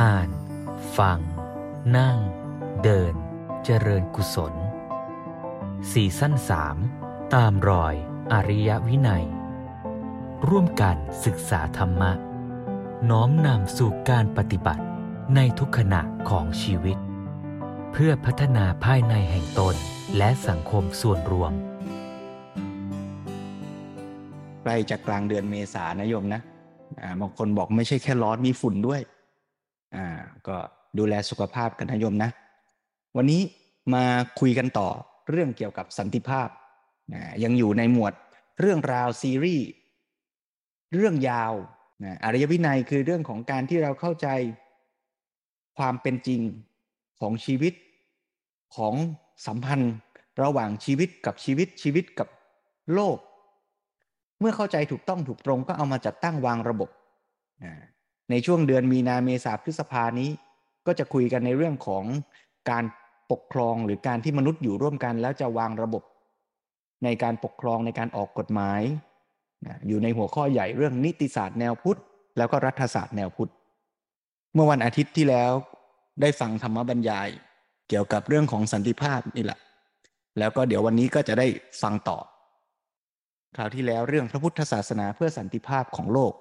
[0.00, 0.30] อ่าน
[0.98, 1.18] ฟัง
[1.96, 2.18] นั่ง
[2.82, 3.14] เดิน
[3.64, 4.54] เจริญกุศล
[5.92, 6.76] สี่สั้นสาม
[7.34, 7.94] ตามรอย
[8.32, 9.24] อริยวินัย
[10.48, 12.12] ร่วมกันศึกษาธรรมะ
[13.10, 14.84] น้อมนำสู่การปฏิบัติ
[15.34, 16.98] ในทุกขณะของชีวิต
[17.92, 19.74] เพื่อพัฒนาภายในแห่งตน
[20.16, 21.52] และสังคมส่วนรวม
[24.62, 26.40] ใกล้จะกลางเดือนเมษานโยมนะ
[27.20, 29.02] บางคนบอกไม่ใช่แค่ร้อนมีฝุ่นด้วย
[30.48, 30.56] ก็
[30.98, 32.30] ดูแลสุขภาพกันนะโยมนะ
[33.16, 33.42] วันนี้
[33.94, 34.04] มา
[34.40, 34.88] คุยกันต่อ
[35.30, 36.48] เรื่องเกี่ยวกับสันติภาพ
[37.14, 38.12] นะยังอยู่ในหมวด
[38.60, 39.66] เรื่องราวซีรีส์
[40.94, 41.52] เรื่องยาว
[42.04, 44.28] นะอารยวินัยคือเรื่องของการที่เราเข้าใจ
[45.78, 46.40] ความเป็นจริง
[47.20, 47.74] ของชีวิต
[48.76, 48.94] ของ
[49.46, 49.94] สัมพันธ์
[50.42, 52.28] ระหว่างชีวิตกับชีวิตชีวิตกับ
[52.94, 53.18] โลก
[54.40, 56.90] เมื่อเข้าใจถูกต้องถูกตรงก็เอามาจัดตั้งวางระบบ
[58.30, 60.30] ในช่วงเดือนมีนาเมษาพฤษภานี้
[60.86, 62.04] ก็จะคุยกันในเรื่องของ
[62.70, 62.84] การ
[63.30, 66.02] ปกครองหรือการที่มนุษย์อยู่ร่วมกัน แล้วจะวางระบบ
[67.04, 68.80] ในการปกครองในการออกกฎหมาย
[69.88, 72.00] อยู่ในหัวข้อใหญ่เรื่องนิติศาสตร์แนวพุทธ
[72.36, 73.50] แล้วก็รัฐศาสตร์แนวพุทธ
[74.54, 75.52] เมื่อวันอาทิตย์ที่แล้ว
[76.20, 77.28] ได้ฟังธรรมบรรยาย
[77.88, 79.58] เกี่ยวกับเรื่องของสันติภาพนี่แหละ
[80.38, 81.46] แล้วก็เดี๋ยววันนี้ก็จะได้
[81.82, 82.18] ฟังต่อ
[83.56, 86.32] คราวที่แล้วเรื่องพระพุทธศาสนาเพื่อสันติภาพของโลก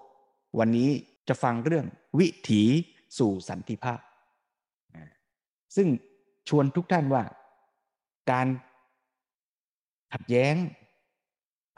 [0.59, 0.89] วันนี้
[1.29, 1.85] จะฟังเรื่อง
[2.19, 2.63] วิถี
[3.17, 3.99] สู่สันติภาพ
[5.75, 5.87] ซึ่ง
[6.49, 7.23] ชวนทุกท่านว่า
[8.31, 8.47] การ
[10.13, 10.55] ขัดแย้ง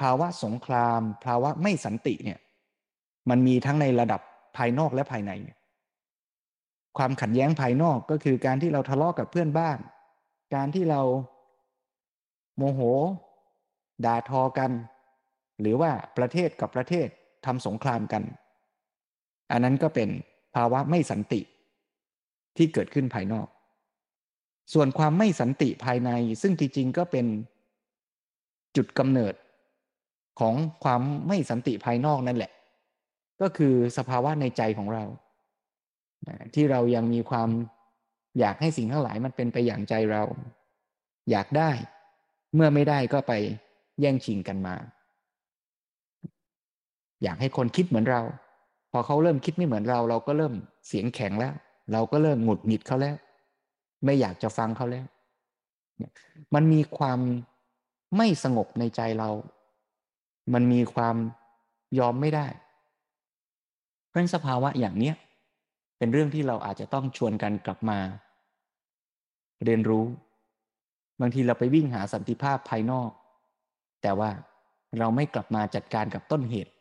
[0.01, 2.39] ภาวะสงคราม ภาวะไม่สันติเนี่ย
[3.29, 4.21] มันมีทั้งในระดับ
[4.57, 5.31] ภายนอกและภายใน
[6.97, 9.77] ความขัดแย้งภายนอกก็คือการที่เราทะเลาะกกับเพื่อนบ้าน
[10.55, 11.01] การที่เรา
[12.57, 12.81] โมโห
[14.05, 14.71] ด่าทอกัน
[15.61, 17.07] หรือว่าประเทศกับประเทศ
[17.45, 18.23] ทำสงครามกัน
[19.51, 20.09] อันนั้นก็เป็น
[20.55, 21.41] ภาวะไม่สันติ
[22.57, 23.47] ที่เกิดขึ้นภายนอก
[24.73, 27.25] ส่วนความไม่สันติภายในซึ่งจริงๆก็เป็น
[28.75, 29.33] จุดกำเนิด
[30.39, 32.51] ของความไม่สันติภายนอกนั่นแหละ
[33.41, 35.03] ก็คือสภาวะในใจของเรา
[36.53, 37.49] ที่เรายังมีความ
[38.39, 40.23] อยากให้สิ่งทั้งหลายมันเป็นไปอย่างใจเรา
[41.31, 41.71] อยากได้
[42.55, 43.33] เมื่อไม่ได้ก็ไป
[44.01, 44.75] แย่งชิงกันมา
[47.23, 48.21] อยากให้คนคิดเหมือนเรา
[48.91, 50.53] พอเขาเริ่มคิดไม่เหมือนเรา เราก็เริ่ม
[50.87, 51.53] เสียงแข็งแล้ว
[51.93, 53.15] เราก็เริ่มหงุดหงิดเขาแล้ว
[54.05, 55.05] ไม่อยากจะฟังเขาแล้ว
[56.53, 57.19] มันมีความ
[58.17, 59.29] ไม่สงบในใจเรา
[60.53, 61.15] มันมีความ
[61.99, 62.47] ยอมไม่ได้
[64.07, 65.15] เพราะสภาวะอย่างเนี้ย
[65.97, 67.99] เป็นเรื่องที่เราอาจจะต้องชวนกันกลับมา
[69.65, 70.05] เรียนรู้
[71.21, 73.09] บางทีเราไปวิ่งหาสันติภาพภายนอก
[74.01, 74.29] แต่ว่า
[74.99, 76.71] เราไม่กลับมาจัดการกับต้นเหตุ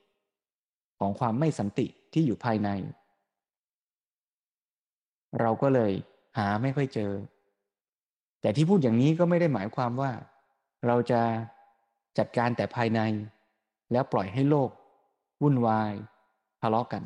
[1.01, 2.69] ของความไม่สันติที่อยู่ภายใน
[5.41, 5.93] เราก็เลย
[6.39, 7.13] หาไม่ค่อยเจอ
[8.41, 10.13] แต่ที่พูดอย่างนี้ก็ไม่ได้หมายความว่า
[10.87, 11.21] เราจะ
[12.19, 13.01] จัดการแต่ภายใน
[13.93, 14.71] แล้วปล่อยให้โลก
[15.43, 15.93] วุ่นวาย
[16.61, 17.03] ทะเลาะกัน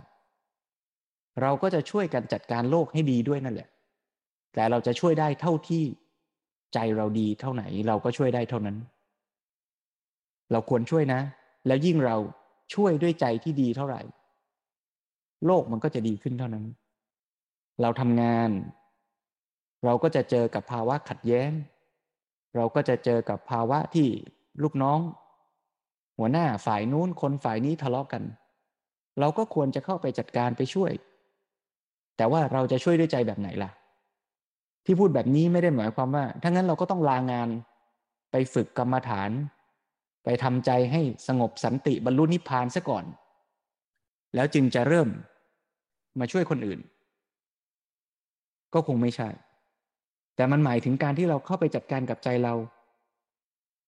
[1.42, 3.68] เราก็จะช่วยกันจัดการโลกให้ดีด้วยนั่นแหละ
[4.54, 5.84] แต่เราจะช่วยได้เท่าที่
[6.74, 8.76] ใจเราดีเท่าไหน เราก็ช่วยได้เท่านั้น
[10.52, 11.20] เราควรช่วยนะ
[11.66, 12.16] แล้วยิ่งเรา
[12.74, 14.02] ช่วยด้วยใจที่ดีเท่าไหร่
[15.46, 16.64] โลกมันก็จะดีขึ้นเท่านั้น
[17.80, 18.50] เราทำงาน
[19.84, 21.50] เราก็จะเจอกับภาวะขัดแย้ง
[22.56, 24.08] เราก็จะเจอกับภาวะที่
[24.62, 25.00] ลูกน้อง
[26.18, 28.22] หัวหน้าฝ่ายนู้นคนฝ่ายนี้ทะเลาะกกัน
[29.20, 30.92] เราก็ควรจะเข้าไปจัดการไปช่วย
[32.16, 33.70] แต่ว่าเราจะช่วยด้วยใจแบบไหนล่ะ
[34.84, 37.48] ที่พูดแบบนี้ไม่ได้หมายความว่าถ้างั้นเราก็ต้องลางาน
[38.30, 39.30] ไปฝึกกรรมฐาน
[40.24, 43.04] ไปทำใจให้สงบสันติบรรลุนิพพานซะก่อน
[44.34, 45.08] แล้วจึงจะเริ่ม
[46.20, 46.80] มาช่วยคนอื่น
[48.74, 49.28] ก็คงไม่ใช่
[50.36, 52.54] แต่มันหมายถึงการที่เราเข้าไปจัดการกับใจเรา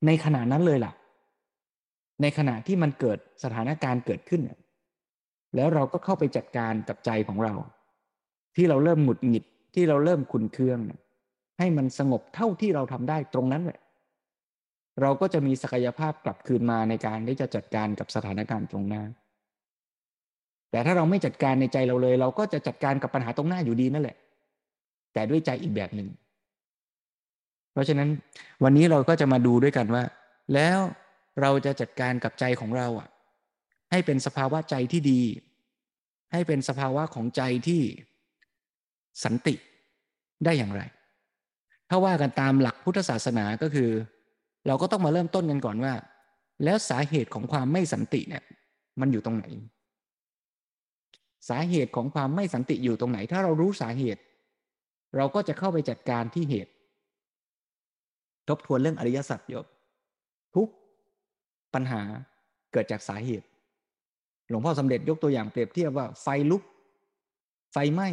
[0.06, 0.92] ในขณะนั้นเลยล่ะ
[2.22, 4.42] ในขณะที่มันเกิดสถานการณ์เกิดขึ้น
[5.54, 7.54] แล้วเราก็เข้าไปจัดการกับใจของเรา
[8.56, 9.44] ที่เราเริ่มหงุดหงิด
[9.74, 10.78] ที่เราเริ่มขุนเคือง
[11.58, 13.80] ให้มันสงบเท่าที่เราทำได้ตรงนั้นแหละ
[15.00, 19.02] เราก็จะมีศักยภาพกลับคืนมาในการที่จะจัดการกับสถานการณ์ตรงหน้า
[20.70, 24.16] แต่ถ้าเราไม่จัดการในใจเราเลย เราก็จะจัดการกับปัญหาตรงหน้าอยู่ดีนั่นแหละ
[25.12, 26.08] แต่ด้วยใจอีกแบบหนึ่ง
[27.72, 28.08] เพราะฉะนั้น
[28.64, 30.02] วันนี้เราก็จะมาดูด้วยกันว่า
[30.54, 30.78] แล้ว
[31.40, 33.08] เราจะจัดการกับใจของเราอะ
[33.90, 35.22] ให้เป็นสภาวะใจที่ดี
[36.32, 37.82] ให้เป็นสภาวะของใจที่
[39.24, 39.54] สันติ
[40.44, 40.82] ได้อย่างไร
[41.88, 43.90] ถ้าว่ากันตามหลักพุทธศาสนาก็คือ
[44.66, 45.94] เราก็ต้องมาเริ่มต้นกันก่อนว่า
[46.64, 48.44] แล้วสาเหตุของความไม่สันติเนี่ย
[49.00, 49.44] มันอยู่ตรงไหน
[51.48, 54.22] สาเหตุของความไม่สันติอยู่ตรงไหน ถ้าเรารู้สาเหตุ
[55.16, 56.72] เราก็จะเข้าไปจัดการที่เหตุ
[58.48, 59.66] ทบทวนเรื่องอริยสัจยบ
[60.54, 60.68] ทุก
[61.74, 62.02] ปัญหา
[62.72, 63.46] เกิดจากสาเหตุ
[64.48, 66.62] หลวงพ่อสำเร็จยกตัวอย่างเปรียบเทียบว่าไฟลุก
[67.72, 68.08] ไฟไหม้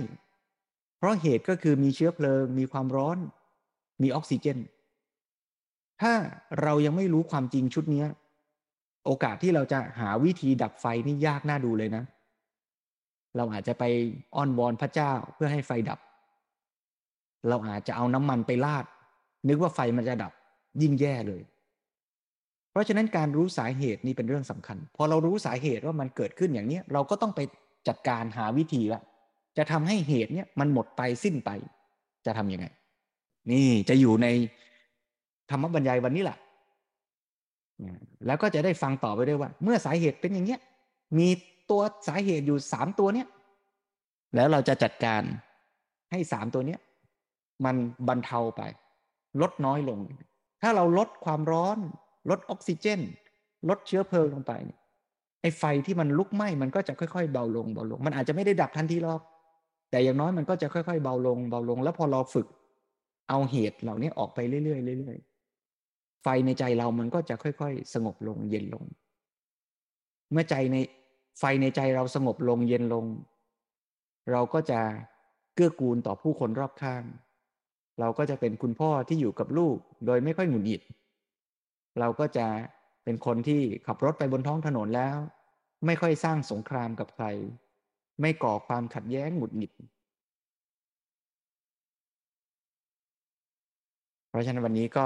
[0.98, 3.18] เพราะเหตุก็คือมีเชื้อเพลิง มีความร้อน
[4.02, 4.58] มีออกซิเจน
[6.02, 6.14] ถ้า
[6.62, 8.04] เรายังไม่รู้ความจริงชุดนี้
[9.06, 12.04] โอกาสที่เราจะหาวิธีดับไฟนี่ยากน่าดูเลยนะ
[13.38, 13.84] เราอาจจะไป
[14.36, 16.00] อ้อนวอนพระเจ้าเพื่อให้ไฟดับ
[17.50, 18.86] เราอาจจะเอาน้ำมันไปลาด
[19.48, 20.34] นึกว่าไฟมันจะดับ
[20.82, 21.42] ยิ่งแย่เลย
[22.72, 27.40] เพราะฉะนั้นการรู้สาเหตุนี่เป็นเรื่องสำคัญ พอเรารู้สาเหตุว่ามันเกิดขึ้นอย่างนี้เราก็ต้องไป
[27.88, 29.02] จัดการหาวิธีละ
[29.58, 31.50] จะทำให้เหตุเนี่ยมันหมดไปสิ้นไป
[32.26, 32.66] จะทํำยังไง
[33.52, 34.28] นี่จะอยู่ใน
[35.50, 36.38] ธรรมบรรยายวันนี้แหละ
[38.26, 40.60] แล้วก็จะได้ฟังต่อไปด้วยว่า เมื่อสาเหตุเป็นอย่างเนี้ย
[41.20, 41.30] มี
[41.72, 43.28] ตัวสาเหตุอยู่สามตัวเนี้ย
[44.36, 45.22] แล้วเราจะจัดการ
[46.12, 46.80] ให้สามตัวเนี้ย
[47.66, 47.76] มัน
[48.08, 48.62] บรรเทาไป
[49.42, 50.00] ลดน้อยลง
[50.62, 51.78] ถ้าเราลดความร้อน
[52.30, 53.00] ลดออกซิเจน
[53.70, 54.54] ลดเชื้อเพลิงลงไป
[55.42, 59.22] ไอ้ไฟที่มันลุกไหม้มันก็จะค่อยๆเบาลงเบาลง มันอาจจะไม่ได้ดับทันทีหรอก
[59.92, 62.48] แต่อย่างน้อยมันก็จะค่อยๆเบาลงเบาลง แล้วพอเราฝึก
[63.30, 64.62] เอาเหตุเหล่านี้ออกไปเรื่อ
[64.96, 65.33] ยๆเรื่อยๆ
[66.24, 68.86] ไฟในใจเรามันก็จะค่อยๆ สงบลงเย็นลง
[70.32, 70.78] เมื่อใจใน
[71.40, 73.06] ไฟในใจเราสงบลงเย็นลง
[74.32, 74.80] เราก็จะ
[75.56, 77.04] เกื้อกูลต่อผู้คนรอบข้าง
[78.00, 80.82] เราก็จะเป็นคุณพ่อที่อยู่กับลูก โดยไม่ค่อยหงุดหงิด
[82.00, 82.48] เราก็จะ
[83.04, 85.18] เป็นคนที่ขับรถไปบนท้องถนนแล้ว
[85.86, 87.26] ไม่ค่อยสร้างสงครามกับใคร
[88.22, 89.72] ไม่ก่อความขัดแย้งหงุดหงิด
[94.30, 95.06] เพราะฉะนั้นวันนี้ก็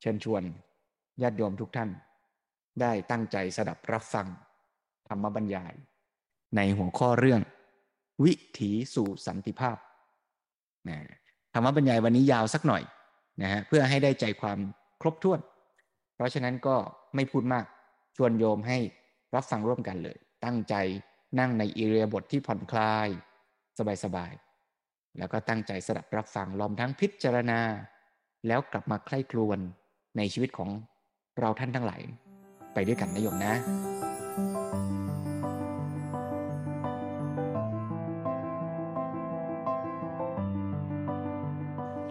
[0.00, 0.42] เชิญชวน
[1.22, 1.90] ญาติโยมทุกท่าน
[2.80, 4.26] ได้ตั้งใจสดับรับฟัง
[5.08, 5.74] ธรรมบรรยาย
[6.56, 7.40] ในหัวข้อเรื่อง
[8.24, 9.76] วิถีสู่สันติภาพ
[10.88, 10.98] นะ
[11.54, 12.82] ธรรมบรรยายวันนี้ยาวสักหน่อย
[13.42, 14.58] นะฮะเพื่อให้ได้ใจความ
[15.00, 15.40] ครบถ้วน
[16.14, 16.76] เพราะฉะนั้นก็
[17.14, 17.64] ไม่พูดมาก
[18.16, 18.78] ชวนโยมให้
[19.34, 20.74] รับฟังร่วมกันเลย ตั้งใจ
[21.38, 23.08] นั่งในอิเรียบทที่ผ่อนคลาย
[24.04, 27.60] สบายๆแล้วก็ตั้งใจสดับรับฟังลอมทั้งพิจารณา
[28.46, 29.58] แล้วกลับมาใคร่ครวญ
[30.16, 30.68] ในชีวิตของ
[31.40, 32.00] เราท่านทั้งหลาย
[32.74, 33.54] ไปด้วยกันนะโยมนะ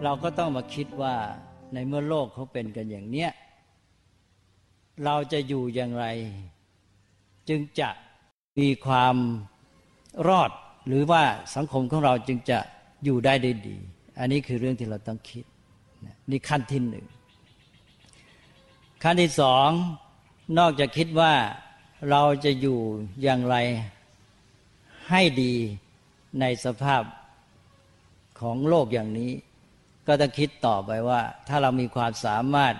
[0.04, 1.14] เราก็ต้องมาคิดว่า
[1.72, 3.30] ในเมื่อโลกเขาเป็นกันอย่างเนี้ย
[5.04, 6.06] เราจะอยู่อย่างไร
[7.48, 7.88] จึงจะ
[8.58, 9.16] มีความ
[10.28, 10.50] รอด
[10.86, 11.22] หรือว่า
[11.54, 12.58] สังคมของเราจึงจะ
[13.04, 13.76] อยู่ได้ได้ดี
[14.18, 15.44] อันนี้คือเรื่องที่เราต้องคิด
[16.30, 17.06] นี่ขั้นที่หนึ่ง
[19.02, 19.68] ขั้นที่สอง
[20.58, 21.34] นอกจากคิดว่า
[22.10, 22.78] เราจะอยู่
[23.22, 23.56] อย่างไร
[25.10, 25.54] ให้ดี
[26.40, 27.02] ในสภาพ
[28.40, 29.32] ของโลกอย่างนี้
[30.06, 32.74] ก็ต้องคิดต่อไปว่า ถ้าเรามีความสามารถ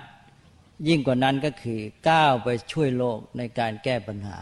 [0.89, 1.81] ยิ่งกว่านั้นก็คือ
[2.11, 4.39] ก้าวไปช่วยโลกในการแก้ปัญหา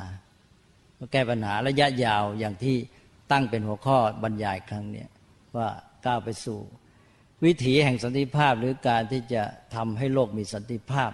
[1.13, 2.77] แก้ปัญหาระยะยาวอย่างที่
[3.33, 5.07] ตั้งเป็นหัวข้อบรรยายครั้งนี้
[5.57, 5.69] ว่า
[6.07, 6.59] ก้าวไปสู่
[7.45, 9.43] วิถีแห่งสันติภาพหรือการที่จะ
[9.75, 11.11] ทำให้โลกมีสันติภาพ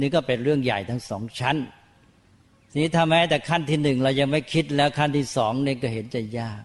[0.00, 1.56] นี่ก็เป็นเรื่องใหญ่ทั้งสองชั้น
[2.70, 6.62] ทีนี้ถ้าแม้แต่ขั้นที่หนึ่งเรายังไม่คิดแล้วขั้นที่สองนี่ก็เห็นจะยาก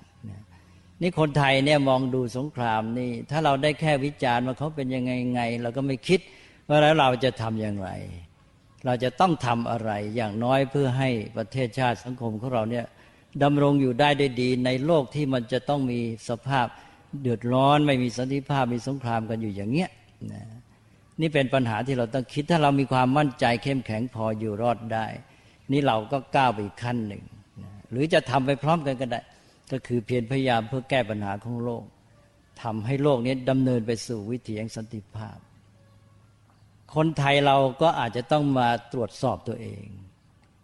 [1.01, 6.19] นี่คนไทยเนี่ยมองดูสงครามนี่ ถ้าเราได้แค่วิจารณ์ว่าเขาเป็นยังไงไง เราก็ไม่คิด
[6.67, 7.89] ว่าแล้วเราจะทำอย่างไร
[8.85, 12.85] เราจะต้องทำอะไรอย่างน้อยเพื่อให้ประเทศชาติสังคมของเราเนี่ย
[13.43, 15.99] ดำรงอยู่ได้ได้ดีในโลกที่มันจะต้องมี
[16.29, 16.67] สภาพ
[17.21, 19.89] เดือดร้อนไม่มีสันติภาพมีสงครามกันอยู่อย่างเงี้ย
[20.33, 20.43] นะ
[21.21, 25.05] นี่เป็นปัญหาที่เราต้องคิดถ้าเรามีความมั่นใจเข้มแข็งพออยู่รอดได้
[25.71, 27.23] นี่เราก็ก้าวไปอีกขั้นหนึ่ง
[27.91, 29.21] หรือจะทำไปพร้อมกันก็ได้
[29.71, 31.83] ก็คือเพียรพยายามเพื่อแก้ปัญหาของโลก
[32.61, 35.37] ทำให้โลกนี้ดำเนินไปสู่วิถีแห่งสันติภาพ
[36.95, 39.85] คนไทยเราก็อาจจะต้องมาตรวจสอบตัวเอง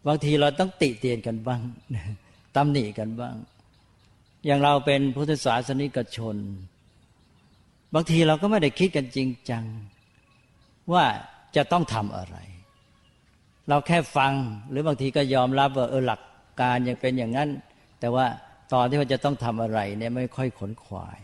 [0.08, 1.62] บางทีเราต้องติเตียนกันบ้าง
[2.56, 3.36] ตำหนิกันบ้าง
[4.46, 6.38] อย่างเราเป็นพุทธศาสนิกชน
[7.94, 9.64] บางทีเราก็ไม่ได้คิดกันจริงจัง
[10.94, 11.06] ว่า
[11.56, 12.38] จะต้องทำอะไร
[13.70, 14.34] เราแค่ฟัง
[14.70, 16.22] หรือบางทีก็ยอมรับว่าเออหลัก
[16.62, 17.50] การยังเป็นอย่างนั้น
[18.00, 18.25] แต่ว่า
[18.74, 21.20] ตอนที่ว่าจะต้องทำอะไรเนี่ยไม่ค่อยขนขวาย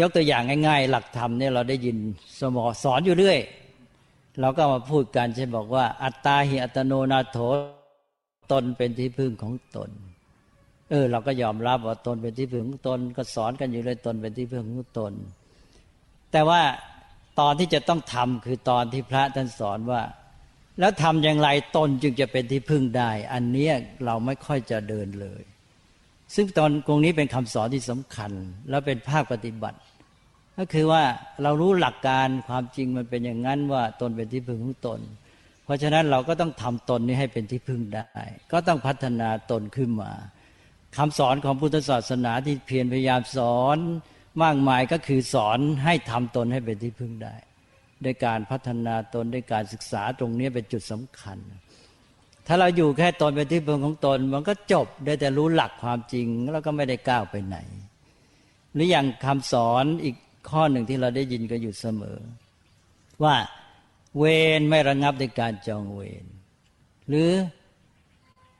[0.00, 1.96] ยกตัวอย่างง่าย ๆ หลักธรรมเนี่ยเราได้ยิน
[2.40, 3.38] สมอสอนอยู่เรื่อย
[4.40, 7.38] เราก็มาพูดกันเช่นบอกว่า อัตตาหิอัตโนนาโถ
[8.52, 9.90] ตนเป็นที่พึ่งของตน
[10.90, 15.12] เออ เราก็ยอมรับว่าตนเป็นที่พึ่งของตน ก็สอนกันอยู่เลยตนเป็นที่พึ่งของตน
[16.32, 16.60] แต่ว่า
[17.40, 20.02] ตอนที่จะต้องทำคือตอนที่พระท่านสอนว่า
[20.80, 23.70] แล้วทำอย่างไรตนจึงจะเป็นที่พึ่งได้ อันนี้
[24.04, 25.42] เราไม่ค่อยจะเดินเลย
[26.34, 28.32] ซึ่งตอนตรงนี้เป็นคำสอนที่สำคัญ
[28.70, 29.78] แล้วเป็นภาคปฏิบัติ
[30.58, 31.02] ก็คือว่า
[31.42, 35.00] เรารู้หลักการความจริงมันเป็นอย่างนั้นว่าตนเป็นที่พึ่งของตน
[35.64, 38.08] เพราะฉะนั้นเราก็ต้องทำตนนี้ให้เป็นที่พึ่งได้
[38.52, 40.12] ก็ต้องพัฒนาตนขึ้นมา
[40.96, 43.78] คำสอนของพุทธศาสนาที่เพียรพยายามสอน
[44.42, 47.34] มากมายก็คือสอนให้ทำตนให้เป็นที่พึ่งได้
[48.04, 51.38] ด้วยการพัฒนาตนด้วยการศึกษาตรงนี้เป็นจุดสำคัญ
[52.46, 57.56] ถ้าเราอยู่แค่ตนเป็นที่พึ่งของตน มันก็จบได้แต่รู้หลักความจริงแล้วก็ไม่ได้ก้าวไปไหน
[58.74, 60.16] หรืออย่างคำสอนอีก
[60.50, 62.18] ข้อหนึ่งที่เราได้ยินก็อยู่เสมอ
[63.22, 63.34] ว่า
[64.18, 64.24] เว
[64.58, 66.24] รไม่ระงับด้วยการจองเวร
[67.08, 67.30] หรือ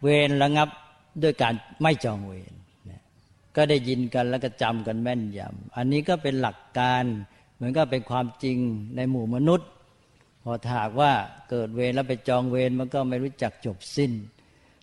[0.03, 0.69] เวรระงับ
[1.23, 2.53] ด้วยการไม่จองเวร
[3.57, 7.05] ก็ได้ยินกันแล้วก็จำกันแม่นยำอันนี้ก็เป็นหลักการ
[7.55, 8.59] เหมือนก็เป็นความจริง
[8.97, 9.69] ในหมู่มนุษย์
[10.45, 11.13] พอถากว่า
[11.51, 14.13] เกิดเวรแล้วไปจองเวรมันก็ไม่รู้จักจบสิ้น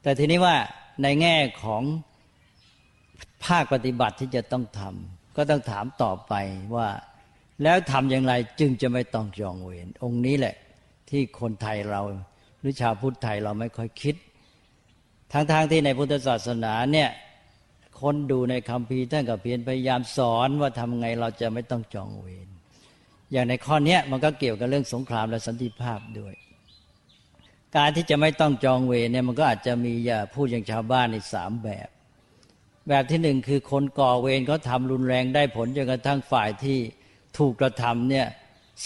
[0.04, 0.56] แต่ทีนี้ว่า
[1.04, 1.84] ในแง่ของ
[3.46, 6.34] ภาคปฏิบัติที่จะต้องทำก็ต้องถามต่อไป
[6.76, 6.88] ว่า
[7.64, 10.56] แล้วทำอย่างไรจึงจะไม่ต้องจองเวรองค์นี้แหละ
[11.10, 12.02] ที่คนไทยเรา
[12.60, 14.16] หรือชาวพุทธไทยเราไม่ค่อยคิด
[15.34, 17.10] ทั้งๆทที่ในพุทธศาสนาเนี่ย
[18.02, 22.48] คนดูในคำพีท่านก็เพียรพยายามสอนว่าทำไงเราจะไม่ต้องจองเวร
[23.32, 26.34] อย่างในข้อนี้มันก็เกี่ยวกับเรื่องสงครามและสันติภาพด้วย
[27.78, 31.90] การที่จะไม่ต้องจองเวรเนี่ยมันก็อาจจะมีอย่าพูดอย่างชาวบ้านในสามแบบ
[32.90, 36.80] แบบที่หนึ่งคือคนก่อเวรเขาทารุนแรงได้ผลจนกระทั่งฝ่ายที่
[37.38, 38.28] ถูกกระทำเนี่ย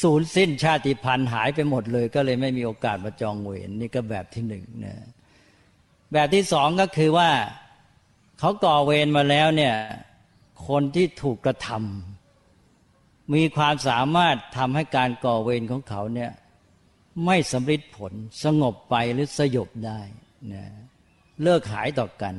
[0.02, 4.96] สูญสิ้นชาติพันธุ์หายไปหมดเลย ก็เลยไม่มีโอกาสมาจองเวรนี่ก็แบบที่หนึ่งนะ
[6.14, 7.30] แบบที่สองก็คือว่า
[8.44, 9.76] เขาก่อเวรมาแล้วเนี่ย
[10.68, 16.32] คนที่ถูกกระทำมีความสามารถทำให้การก่อเวรของเขาเนี่ย
[17.26, 20.00] ไม่สำเร็จผลสงบไปหรือสยบได้
[20.54, 20.66] นะ
[21.44, 22.36] เลิกหายต่อกัน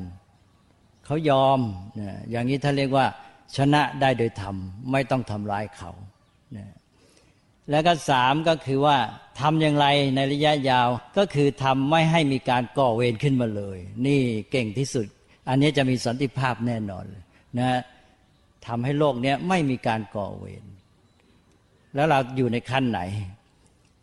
[1.04, 1.60] เขายอม
[2.00, 3.06] นะอย่างนี้ท่านเรียกว่า
[3.56, 4.56] ชนะได้โดยธรรม
[4.92, 5.90] ไม่ต้องทำร้ายเขา
[6.56, 6.66] นะ
[7.70, 8.98] แล้วก็สามก็คือว่า
[9.40, 14.20] ทำอย่างไรในระยะยาวก็คือทำไม่ให้มีการก่อเวรขึ้นมาเลย นี่
[14.52, 15.08] เก่งที่สุด
[15.48, 17.24] อันนี้จะมีสันติภาพแน่นอนเลย
[17.58, 17.68] นะ
[18.66, 20.64] ทำให้โลกนี้ไม่มีการก่อเวร
[21.94, 23.00] แล้วเราอยู่ในขั้นไหน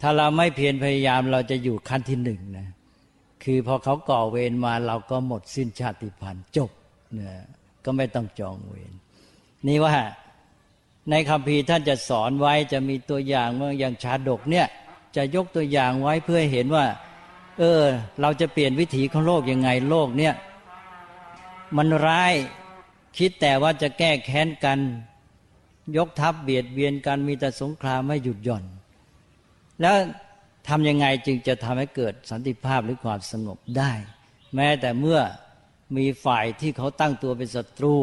[0.01, 2.67] ถ้าเราไม่เพียรพยายามเราจะอยู่ขั้นที่หนึ่งนะ
[3.43, 6.71] คือพอเขาก่อเวรมาเราก็หมดสิ้นชาติพันธุ์จบ
[7.19, 7.31] นะ
[7.85, 8.93] ก็ไม่ต้องจองเวร
[9.67, 9.95] นี่ว่า
[11.09, 14.67] ในคำพีท่านจะสอนไว้จะมีตัวอย่างเมื่ออย่างชาดกเนี่ย
[15.15, 16.85] จะยกตัวอย่างไว้เพื่อเห็นว่า
[17.59, 17.81] เออ
[18.21, 20.33] เราจะเปลี่ยนวิถีของโลกยังไงโลกเนี่ย
[21.77, 22.33] มันร้าย
[23.17, 24.79] คิดแต่ว่าจะแก้แค้นกัน
[25.97, 28.63] ยกทัพเบียดเบียนกันมีแต่สงครามไม่หยุดหย่อน
[29.81, 29.95] แล้ว
[30.67, 33.91] ทำยังไงจึงจะทำให้เกิดสันติภาพหรือความสงบได้
[34.55, 35.19] แม้แต่เมื่อ
[35.97, 37.95] มีฝ่ายที่เขาตั้งตัวเป็นศัตรู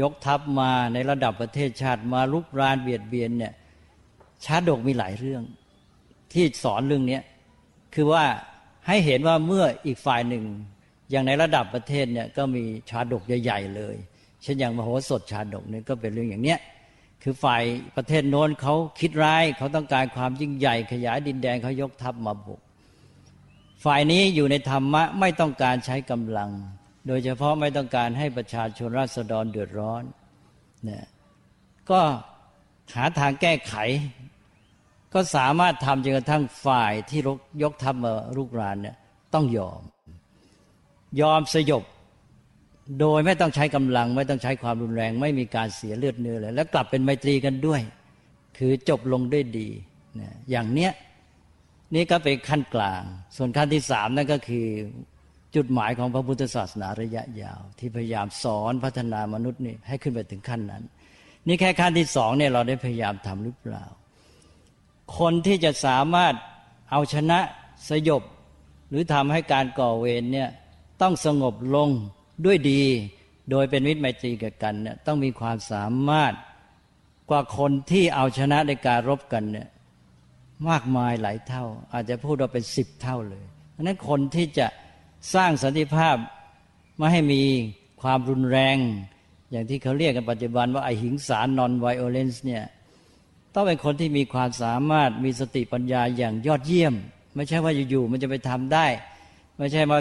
[0.00, 3.54] ยกทัพมาในระดับประเทศชาติมาลุกรานเบียดเบียนเนี่ย
[4.44, 5.42] ชาดกมีหลายเรื่อง
[6.32, 7.20] ที่สอนเรื่องนี้
[7.94, 8.24] คือว่า
[8.86, 10.44] ให้เห็นว่าเมื่ออีกฝ่ายหนึ่ง
[11.10, 13.96] อย่างในระดับประเทศเนี่ยก็มีชาดกใหญ่ๆเลย
[14.42, 16.58] เช่นอย่างมโหสถชาดกเนี่ยก็เป็นเรื่องอย่างเนี้ย
[17.22, 17.62] คือฝ่าย
[17.96, 22.60] ประเทศโน้นเขาคิดร้ายเขาต้องการความยิ่งใหญ่ขยายดินแดนเขายกทัพมาบุก
[23.84, 26.50] ฝ่ายนี้อยู่ในธรรมะไม่ต้องการใช้กำลัง
[27.06, 30.02] โดยเฉพาะไม่ต้องการให้ประชาชนราษฎรเดือดร้อน
[30.84, 31.04] เนี่ย
[31.90, 32.00] ก็
[32.94, 33.74] หาทางแก้ไข
[35.14, 37.20] ก็สามารถทำจนกระทั่งฝ่ายที่
[37.62, 38.96] ยกทัพมาลุกรานเนี่ย
[39.34, 39.82] ต้องยอม
[41.20, 41.84] ยอมสยบ
[43.00, 47.80] โดยไม่ต้องใช้กำลัง ไม่ต้องใช้ความรุนแรง ไม่มีการเสียเลือดเนื้อเลยแล้วกลับเป็นไมตรีกันด้วย
[48.58, 49.68] คือจบลงด้วยดี
[50.20, 50.92] นะอย่างเนี้ย
[51.94, 53.02] นี่ก็เป็นขั้นกลาง
[53.36, 54.66] ส่วนขั้นที่สามนั่นก็คือ
[55.56, 60.82] จุดหมายของพระพุทธศาสนาระยะยาว ที่พยายามสอนพัฒนามนุษย์นี่ให้ขึ้นไปถึงขั้นนั้น
[61.46, 63.84] นี่แค่ขั้นที่สองเนี่ยเราได้พยายามทำหรือเปล่า
[65.18, 66.34] คนที่จะสามารถ
[66.90, 67.38] เอาชนะ
[67.88, 68.22] สยบ
[68.90, 70.48] หรือทำให้การก่อเวรเนี่ย
[71.02, 71.88] ต้องสงบลง
[72.44, 72.82] ด้วยดี
[73.50, 76.32] โดยเป็นมิตรไมตรีกับกันเนี่ยต้องมีความสามารถ
[77.30, 79.68] กว่าคนที่เอาชนะในการรบกันเนี่ย
[80.68, 84.66] มากมายหลายเท่า อาจจะพูดว่าเป็นสิบเท่าเลยเพราะนั้นคนที่จะ
[85.34, 86.16] สร้างสันติภาพ
[86.96, 87.42] ไม่ให้มี
[88.02, 88.76] ความรุนแรง
[89.50, 92.64] อย่างที่เขาเรียกกันปัจจุบันว่าไอหิงสารนอนไวโอเลนส์เนี่ย
[93.54, 96.94] ต้องเป็นคนที่มีความสามารถมีสติปัญญาอย่างยอดเยี่ยม
[97.34, 98.86] ไม่ใช่ว่าอยู่ๆมันจะไปทำได้
[99.58, 99.98] ไม่ใช่มา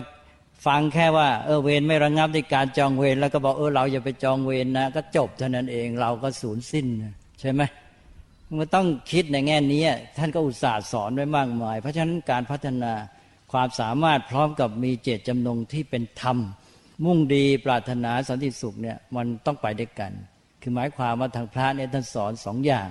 [0.65, 6.87] ฟังแค่ว่าเออเวรไม่ระงงับในการจองเวรแล้วก็บอกเออเราอย่าไปจองเวรนะก็จบเท่านั้นเองเราก็สูญสิ้น
[7.39, 7.61] ใช่ไหม
[8.59, 9.83] มันต้องคิดในแง่นี้
[10.17, 12.93] ท่านก็อุตส่าห์สอนไว้มากมาย เพราะฉะนั้นการพัฒนา
[13.51, 16.37] ความสามารถพร้อมกับมีเจตจำนงที่เป็นธรรม
[17.05, 20.11] มุ่งดีปรารถนาสันติสุขเนี่ยมันต้องไปด้วยกัน
[20.61, 22.89] คือหมายความว่าทางพระเนี่ยท่านสอนสองอย่าง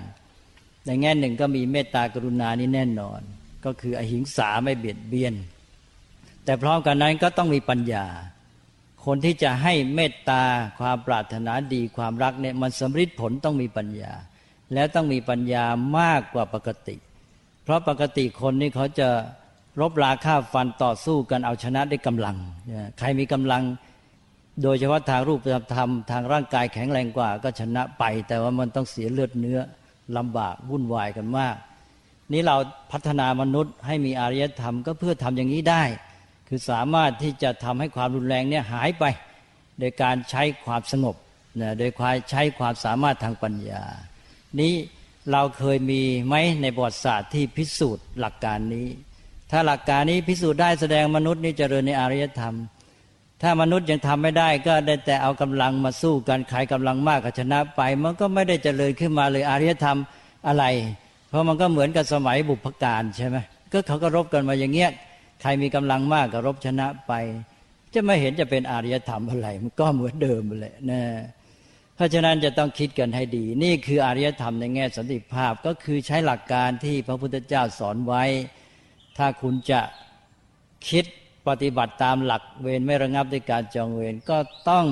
[0.85, 3.21] ในแง่หนึ่งก็มีเมตตากรุณานี่แน่นอน
[3.65, 5.33] ก็คืออหิงสาไม่เบียดเบียน
[6.45, 8.05] แต่พร้อมกันนั้นก็ต้องมีปัญญา
[9.05, 10.43] คนที่จะให้เมตตา
[10.79, 14.11] ความปรารถนาดีความรักเนี่ยมันสำฤทธิ์ผลต้องมีปัญญา
[14.73, 15.63] แล้วต้องมีปัญญา
[15.99, 16.95] มากกว่าปกติ
[17.63, 19.09] เพราะปกติคนนี่เขาจะ
[19.81, 22.37] รบราฆ่าฟันต่อสู้กันเอาชนะได้กำลัง
[22.99, 23.63] ใครมีกำลัง
[24.63, 25.39] โดยเฉพาะทางรูป
[25.75, 29.59] ธรรมทางร่างกายแข็งแรงกว่า ก็ชนะไป แต่ว่ามันต้องเสียเลือดเนื้อ
[30.17, 31.55] ลำบากวุ่นวายกันมาก
[32.33, 32.55] นี้เรา
[32.91, 35.83] พัฒนามนุษย์ให้มีอารยธรรมก็เพื่อทำอย่างนี้ได้
[36.47, 39.03] คือสามารถที่จะทำให้ความรุนแรงเนี่ยหายไป
[39.79, 41.15] โดยการใช้ความสงบ
[41.61, 43.83] นะโดยความใช้ความสามารถทางปัญญา
[44.59, 44.73] นี้
[45.31, 48.87] เราเคยมีไหมในบทศาสตร์ที่พิสูจน์หลักการนี้
[49.51, 52.55] ถ้าหลักการนี้พิสูจน์ได้แสดงมนุษย์นี่เจริญในอารยธรรม
[53.41, 59.97] ถ้ามนุษย์ยังทำไม่ได้ก็ได้แต่เอากำลังมาสู้กันใครกำลังมากก็ชนะไป มันก็ไม่ได้เจริญขึ้นมาเลยอารยธรรม
[60.47, 60.65] อะไร
[61.29, 63.37] เพราะมันก็เหมือนกับสมัยบุพการใช่ไหม
[63.71, 64.89] ก็เขาก็รบกันมาอย่างเงี้ย
[65.45, 67.13] รมีกำลังมากก็รบชนะไป
[67.93, 71.01] จะไม่เห็นจะเป็นอารยธรรมอะไรมันก็เหมือนเดิมเลยนะ
[71.95, 78.23] เพราะฉะนั้นจะต้องคิดกันให้ดี นี่คืออารยธรรมในแง่สันติภาพก็คือใช้หลักการที่พระพุทธเจ้าสอนไว้
[79.17, 79.81] ถ้าคุณจะ
[80.89, 81.05] คิด
[81.47, 84.37] ปฏิบัติตามหลักเวรไม่ระงับด้วยการจองเวรก็
[84.69, 84.85] ต้อง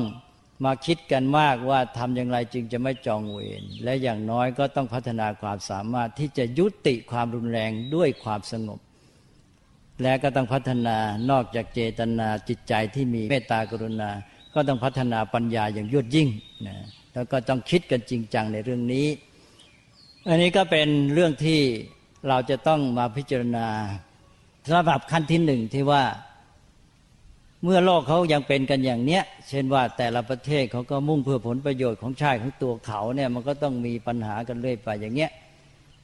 [0.65, 8.79] มาคิดกันมากว่าทำอย่างไรจึงจะไม่จองเวรและอย่างน้อยก็ต้องพัฒนาความสามารถที่จะยุติความรุนแรงด้วยความสงบ
[10.03, 10.97] และก็ต้องพัฒนา
[11.31, 14.09] นอกจากเจตนาจิตใจที่มีเมตตากรุณา
[14.53, 16.27] ก็ต้องพัฒนาปัญญาอย่างยวดยิ่ง
[16.67, 16.75] นะ
[17.13, 19.07] แล้วก็ต้องคิดกันจริงจังในเรื่องนี้
[20.29, 21.59] อันนี้ก็เป็นเรื่องที่
[22.27, 23.67] เราจะต้องมาพิจารณา
[24.67, 26.03] สำหรับขั้นที่หนึ่งที่ว่า
[27.63, 35.31] เมื่อโลกเขายังเป็นกันอย่างเนี้ย เช่นว่าแต่ละประเทศเขาก็มุ่งเพื่อผลประโยชน์ของชาติของตัวเขาเนี่ยมันก็ต้องมีปัญหากันเรื่อยไปอย่างเงี้ย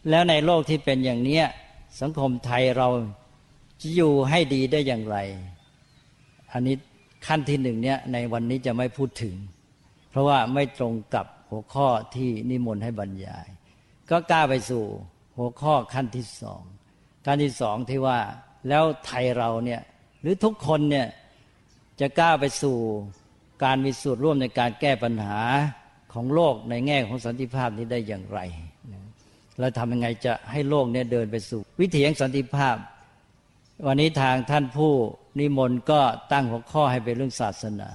[0.09, 1.45] แล้วในโลกที่เป็นอย่างเนี้ย
[2.01, 2.87] สังคมไทยเรา
[3.81, 5.17] จะอยู่ให้ดีได้อย่างไร
[6.51, 6.75] อันนี้
[7.27, 9.35] ขั้นที่หนึ่งเนี่ยในวันนี้จะไม่พูดถึง
[10.09, 13.47] เพราะว่าไม่ตรงกับหัวข้อที่นิมนต์ให้บรรยาย
[14.09, 14.83] ก็กล้าไปสู่
[15.37, 16.61] หัวข้อขั้นที่สอง
[17.25, 18.19] ขั้นที่สองที่ว่า
[18.69, 19.81] แล้วไทยเราเนี่ย
[20.21, 21.07] หรือทุกคนเนี่ย
[21.99, 22.77] จะกล้าไปสู่
[23.63, 25.39] การมีส่วนร่วมในการแก้ปัญหา
[26.13, 28.39] ของโลกในแง่ของสันติภาพนี้ได้อย่างไร
[29.59, 32.75] เราทำยังไงจะให้โลกเนี่ยเดินไปสู่ วิถีแห่งสันติภาพ
[33.85, 34.93] วันนี้ทางท่านผู้
[35.39, 37.91] นิมนต์ก็ตั้งหัวข้อให้เป็นเรื่องศาสนา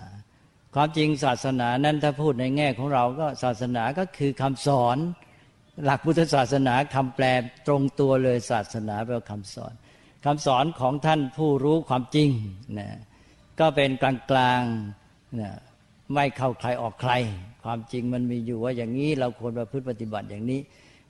[0.75, 4.97] ความจริงศาสนานั้นถ้าพูดในแง่ของเราก็ศาสนาก็คือคำสอน
[5.85, 7.25] หลักพุทธศาสนาคำแปล
[7.67, 9.73] ตรงตัวเลยศาสนาแปลว่าคำสอน
[10.25, 12.29] คำสอนของท่านผู้รู้ความจริง
[12.79, 12.89] นะ
[13.61, 14.63] ก็เป็นกลางกลาง
[15.41, 15.51] นะ
[16.15, 17.13] ไม่เข้าใครออกใคร
[17.65, 20.61] ความจริงมันมีอยู่ว่าอย่างนี้เราควรประพฤติปฏิบัติอย่างนี้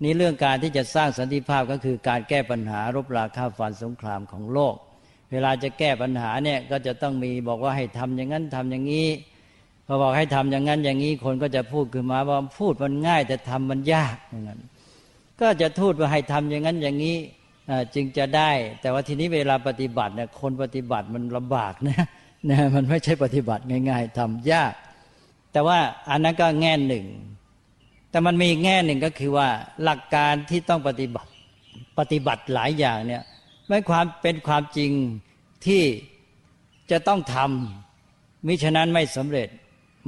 [0.03, 4.75] นี่เรื่องการที่จะสร้างสันติภาพก็คือการแก้ปัญหารบราฆ่าฟันสงครามของโลก
[5.33, 9.09] เวลาจะแก้ปัญหาเนี่ยก็จะต้องมีบอกว่าให้ทำอย่างนั้นทำอย่างนี้
[9.87, 14.61] พอบอกให้ทำอย่างนั้นอย่างนี้คนก็จะพูดขึ้นมาว่าพูดมันง่ายแต่ทำมันยากอย่างนั้น
[15.41, 17.17] ก็จะทูดว่าให้ทำอย่างนั้นอย่างนี้
[17.95, 22.05] จึงจะได้ แต่ว่าทีนี้เวลาปฏิบัติเนี่ยคนปฏิบัติมันลำบากนะ
[22.51, 24.73] นะมันไม่ใช่ปฏิบัติง่าย ๆทำยาก
[25.53, 25.79] แต่ว่า
[26.11, 27.05] อันนั้นก็แง่หนึ่ง
[28.15, 29.49] แต่มันมีแง่หนึ่งก็คือว่า
[29.83, 31.31] หลักการที่ต้องปฏิบัติ
[31.99, 33.23] ปฏิบัติหลายอย่างเนี่ย
[33.69, 34.91] ไม่ความเป็นความจริง
[35.67, 35.83] ที่
[36.91, 39.49] จะต้องทำมิฉะนั้นไม่สำเร็จ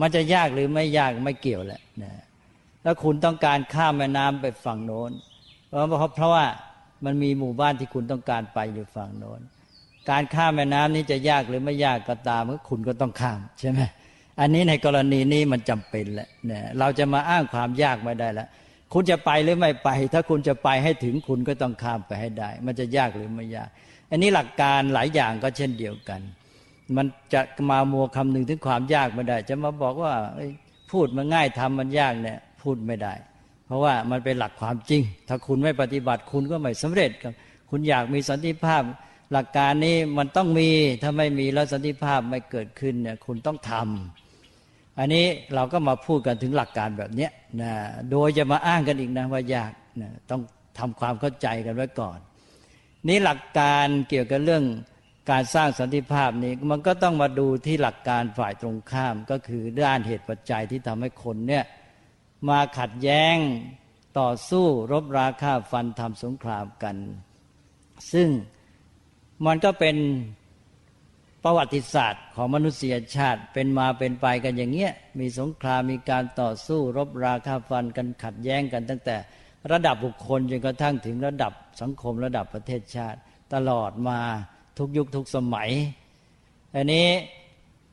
[0.01, 2.13] มันจะยากหรือไม่ยากไม่เกี่ยวแหละนะ
[2.83, 5.11] แล้วคุณต้องการข้ามแม่น้ำไปฝั่งโน้น
[5.69, 6.47] เพราะเพราะว่า
[7.05, 9.41] มันมีหมู่บ้านที่คุณต้องการไปอยู่ฝั่งโน้น
[10.11, 13.81] การข้ามแม่น้ำนี้จะยากหรือไม่ยากก็ตามก็คุณก็ต้องข้ามใช่ไหม
[14.41, 18.49] อันนี้ในกรณีนี้มันจำเป็นแหละเนี่ยเราจะมาอ้างความยากไม่ได้แล้ว
[18.93, 23.69] คุณจะไปหรือไม่ไป ถ้าคุณจะไปให้ถึงคุณก็ต้องข้ามไปให้ได้ มันจะยากหรือไม่ยาก
[24.11, 26.21] อันนี้หลักการหลายอย่างก็เช่นเดียวกัน
[26.97, 30.13] มันจะมามัวคำนึงถึงความยากไม่ได้ จะมาบอกว่า
[30.93, 33.15] พูดมันง่ายทำมันยากเนี่ยพูดไม่ได้
[33.67, 37.11] เพราะว่ามันเป็นหลักความจริง ถ้าคุณไม่ปฏิบัติคุณก็ไม่สำเร็จ
[37.71, 38.83] คุณอยากมีสันติภาพ
[39.33, 40.69] หลักการนี้มันต้องมี
[41.03, 44.26] ถ้าไม่มีแล้วสันติภาพไม่เกิดขึ้นเนี่ยคุณต้องทำ
[44.99, 47.29] อันนี้เราก็มาพูดกันถึงหลักการแบบนี้
[47.63, 47.73] นะ
[48.11, 50.43] โดยจะมาอ้างกันอีกนะว่ายากนะต้อง
[50.79, 52.19] ทำความเข้าใจกันไว้ก่อน
[53.09, 54.65] นี้หลักการเกี่ยวกับเรื่อง
[55.31, 61.65] การสร้างสันติภาพนี้มันก็ต้องมาดูที่หลักการฝ่ายตรงข้ามก็คือด้านเหตุปัจจัยที่ทำให้คนเนี่ย
[62.49, 63.37] มาขัดแย้ง
[64.19, 66.97] ต่อสู้รบราฆ่าฟันทำสงครามกัน
[68.13, 68.29] ซึ่ง
[69.47, 69.97] มันก็เป็น
[71.49, 79.17] ประวัติศาสตร์ของมนุษยชาติเป็นมาเป็นไปกันอย่างเงี้ยมีสงครามมีการต่อสู้รบราคาฟันกันขัดแย้งกันตั้งแต่
[79.73, 83.19] ระดับบุคคลจนกระทั่งถึงระดับสังคมระดับประเทศชาติ
[83.55, 84.21] ตลอดมา
[84.79, 85.71] ทุกยุคทุกสมัย
[86.75, 87.07] อันนี้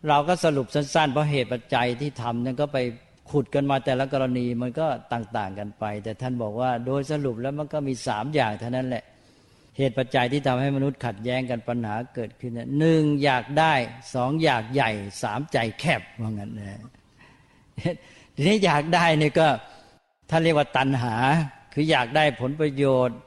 [0.07, 2.77] เราก็สรุปสั้นๆ เพราะเหตุปัจจัยที่ทำนั่นก็ไป
[3.31, 9.03] ขุดกันมาแต่ละกรณีมันก็ต่างๆกันไป แต่ท่านบอกว่าโดยสรุปแล้วมันก็มีสามอย่างเท่านั้นแหละ
[9.77, 13.73] เหตุปัจจัยที่ทำให้มนุษย์ขัดแย้งกันปัญหาเกิดขึ้นหนึ่งอยากได้
[14.13, 16.81] สองอยากใหญ่สามใจแคบว่างั้นนะ
[18.35, 19.47] ทีนี้อยากได้นี่ก็
[20.29, 21.15] ท่านเรียกว่าตัณหา
[21.73, 23.17] คืออยากได้ผลประโยชน์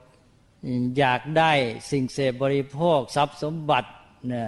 [0.98, 1.52] อยากได้
[1.90, 3.90] สิ่งเสพบริโภค ทรัพย์สมบัติ
[4.32, 4.44] นะ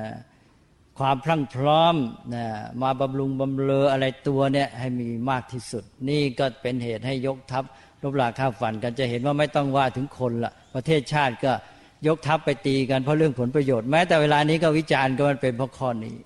[0.99, 1.95] ความพรั่งพร้อม
[2.35, 2.45] นะ
[2.83, 7.65] มาบำรุงบำเรออะไรตัวเนี่ยให้มีมากที่สุด นี่ก็เป็นเหตุให้ยกทัพ
[8.03, 11.53] รบราข้าฝันกันจะเห็นว่าไม่ต้องว่าถึงคนละประเทศชาติก็
[12.07, 16.17] ยกทัพไปตีกันเพราะเรื่องผลประโยชน์แม้แต่เวลานี้ก็วิจารณ์ก็มันเป็นเพราะข้อนี้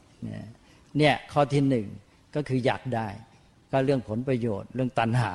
[0.99, 1.87] เนี่ยข้อที่หนึ่ง
[2.35, 3.09] ก็คืออยากได้
[3.71, 5.33] ก็เรื่องผลประโยชน์ เรื่องตัณหา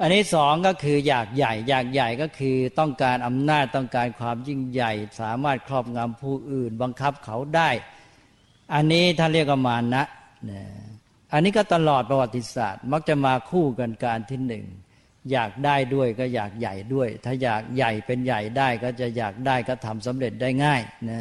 [0.00, 7.70] อันนี้สองก็คืออยากใหญ่ อยากใหญ่ก็คือต้องการอำนาจต้องการความยิ่งใหญ่ สามารถครอบงำผู้อื่น บังคับเขาได้
[8.74, 10.04] อันนี้ท่านเรียกว่ามานะ
[11.32, 14.64] อันนี้ก็ตลอดประวัติศาสตร์ มักจะมาคู่กันการที่หนึ่ง
[15.30, 21.20] อยากได้ด้วยก็อยากใหญ่ด้วย ถ้าอยากใหญ่เป็นใหญ่ได้ก็จะอยากได้ก็ทำสำเร็จได้ง่ายนะ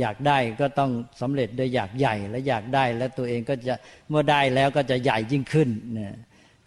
[0.00, 3.74] อยากได้ก็ต้องสำเร็จโดยอยากใหญ่และอยากได้และตัวเองก็จะ
[4.08, 5.68] เมื่อได้แล้วก็จะใหญ่ยิ่งขึ้น
[5.98, 6.16] นะ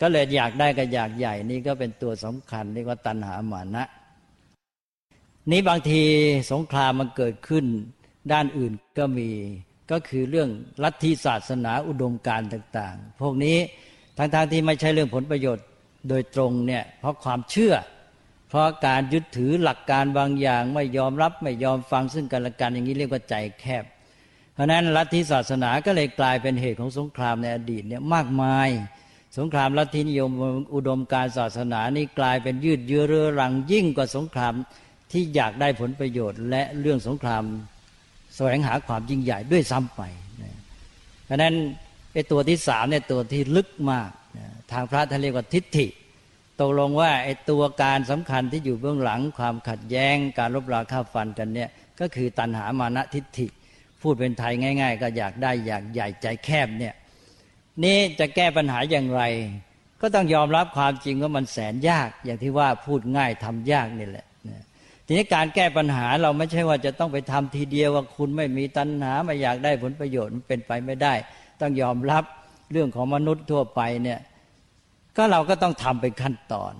[0.01, 3.86] ก็เลยอยากได้ก็อยากใหญ่นี่ก็เป็นตัวสำคัญเรียกว่าตัณหามานะ
[5.51, 6.01] นี้บางที
[6.51, 7.65] สงครามมันเกิดขึ้น
[8.32, 9.30] ด้านอื่นก็มี
[9.91, 10.49] ก็คือเรื่อง
[10.84, 13.58] ลัทธิศาสนาอุดมการต่าง ๆ พวกนี้
[14.17, 15.65] ทั้งๆที่ไม่ใช่เรื่องผลประโยชน์
[16.10, 17.73] โดยตรงเนี่ยเพราะความเชื่อ
[18.49, 23.83] เพราะการยึดถือหลักการบางอย่างไม่ยอมรับไม่ยอมฟังซึ่งกันและกันอย่างนี้เรียกว่าใจแคบ
[24.53, 28.69] เพราะนั้นลัทธิศาสนาก็เลยกลายเป็นเหตุของสงครามในอดีตเนี่ยมากมาย
[29.38, 30.31] สงครามลัทธินิยม
[30.73, 34.53] อุดมการศาสนานี่กลายเป็นยืดเยื้อเรื้อรังยิ่งกว่าสงคราม
[35.12, 37.43] ที่อยากได้ผลประโยชน์ และเรื่องสงคราม
[38.36, 40.01] แสวงหาความยิ่งใหญ่ด้วยซ้ำไป
[41.25, 41.53] เพราะนั้น
[42.13, 44.10] ไอ้ตัวที่สามเนี่ยตัวที่ลึกมาก
[44.71, 45.88] ทางพระท่านเรียกว่าทิฏฐิ
[46.60, 51.69] ตกลงว่าไอ้ตัวการสำคัญที่อยู่เบื้องหลังความขัดแย้งการรบราฆ่าฟันกันเนี่ย
[52.00, 53.47] ก็คือตัณหามานะทิฏฐิ
[54.02, 56.93] พูดเป็นไทยง่าย ๆ ก็อยากได้อยากใหญ่ใจแคบเนี่ย
[57.84, 59.21] นี่จะแก้ปัญหาอย่างไร
[60.02, 64.26] ก็ต้องยอมรับความจริงว่ามันแสนยาก อย่างที่ว่าพูดง่ายทำยากนี่แหละ
[65.06, 71.13] ทีนี้การแก้ปัญหาเราไม่ใช่ว่าจะต้องไปทำทีเดียวว่าคุณไม่มีตัณหาไม่อยากได้ผลประโยชน์มันเป็นไปไม่ได้
[71.62, 72.23] ต้องยอมรับ
[72.71, 74.19] เรื่องของมนุษย์ทั่วไปเนี่ย
[75.17, 76.73] ก็เราก็ต้องทำเป็นขั้นตอน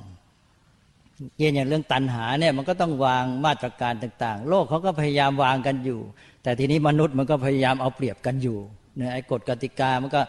[1.38, 6.00] เย่นอย่างเรื่องตัณหาเนี่ยมันก็ต้องวางมาตรการต่าง ๆ โลกเขาก็พยายามวางกันอยู่
[6.44, 8.58] แต่ทีนี้มนุษย์มันก็พยายามเอาเปรียบกันอยู่
[8.98, 10.22] เนี่ยไอ้กฎกติกามันก็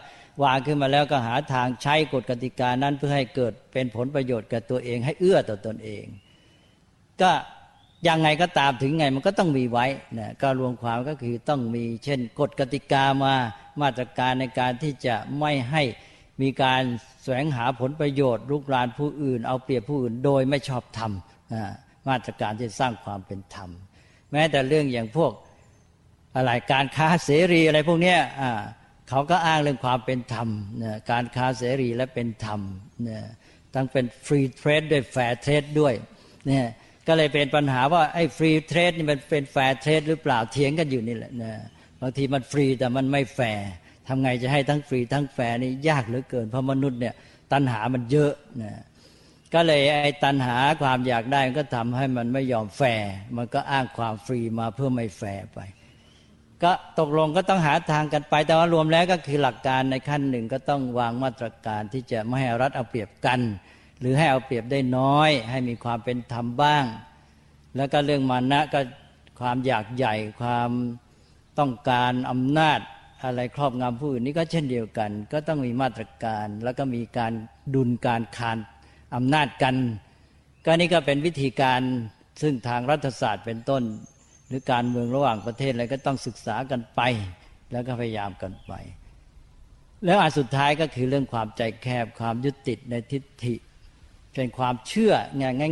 [0.43, 6.05] วางขึ้นมาแล้วก็หาทางใช้กฎกติกานั้นเพื่อให้เกิดเป็นผลประโยชน์กับตัวเองให้เอื้อต่อตอนเอง
[7.21, 7.31] ก็
[8.07, 9.85] ยังไงก็ตามถึงไงมันก็ต้องมีไว้
[10.19, 13.35] นะก็รวมความก็คือต้องมีเช่นกฎกติกามา
[13.81, 15.83] มาตรการในการที่จะไม่ให้
[16.41, 16.81] มีการ
[17.23, 21.11] แสวงหาผลประโยชน์ลุกรานผู้อื่น เอาเปรียบผู้อื่นโดยไม่ชอบธรรม
[22.09, 23.69] มาตรการที่สร้างความเป็นธรรม
[24.31, 25.31] แม้แต่เรื่องอย่างพวก
[26.35, 28.15] อะไรการค้าเสรีอะไรพวกนี้
[29.09, 30.47] เขาก็อ้างเรื่องความเป็นธรรม
[31.11, 32.61] การค้าเสรีและเป็นธรรม
[33.73, 35.93] ทั้งเป็น free trade ด้วย fair trade ด้วย
[36.47, 36.65] เนี่ย
[37.09, 41.53] ก็เลยเป็นปัญหาว่าไอ้ free trade นี่มันเป็น fair trade หรือเปล่าเถียงกันอยู่นี่แหละนะ
[42.01, 43.69] บางทีมันฟรีแต่มันไม่แฟร์
[44.07, 47.13] ทำไงจะให้ทั้งฟรีทั้งแฟร์นี่ยากเหลือเกินเพราะมนุษย์เนี่ย
[47.51, 48.73] ตัณหามันเยอะนะ
[49.53, 55.59] ก็เลยไอ้ตัณหาความอยากได้มันก็ทำให้มันไม่ยอมแฟร์มันก็อ้างความฟรีมาเพื่อไม่แฟร์ไป
[56.63, 63.39] ก็ตกลงก็ต้องหาทางกันไป แต่ว่ารวมแล้วก็คือหลักการในขั้นหนึ่งก็ต้องวางมาตรการที่จะไม่ให้รัฐเอาเปรียบกัน
[63.99, 66.85] หรือให้เอาเปรียบได้น้อย ให้มีความเป็นธรรมบ้าง
[67.75, 68.81] แล้วก็เรื่องมานะก็
[69.39, 70.69] ความอยากใหญ่ความ
[71.59, 72.79] ต้องการอำนาจ
[73.23, 77.33] อะไรครอบงำผู้อื่นนี่ก็เช่นเดียวกัน ก็ต้องมีมาตรการ แล้วก็มีการ
[77.75, 78.57] ดุลการคาน
[79.15, 79.75] อำนาจกัน
[80.65, 81.81] ก็นี่ก็เป็นวิธีการ
[82.41, 83.83] ซึ่งทางรัฐศาสตร์เป็นต้น
[84.47, 87.01] หรือการเมืองระหว่างประเทศอะไรก็ต้องศึกษากันไป
[87.71, 88.73] แล้วก็พยายามกันไป
[90.05, 93.55] แล้วอันสุดท้ายก็คือเรื่องความใจแคบความยึดติดในทิฏฐิ
[94.39, 95.13] เป็นความเชื่อ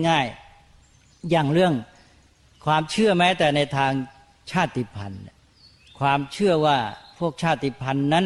[0.10, 1.74] ง่ายๆ อย่างเรื่อง
[2.66, 3.92] ความเชื่อแม้แต่ในทาง
[4.52, 5.24] ชาติพันธุ์
[6.00, 6.78] ความเชื่อว่า
[7.20, 8.26] พวกชาติพันธุ์นั้น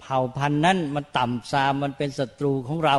[0.00, 2.96] เผ่าพันธุ์นั้นมันต่ำซามมันเป็นศัตรูของเรา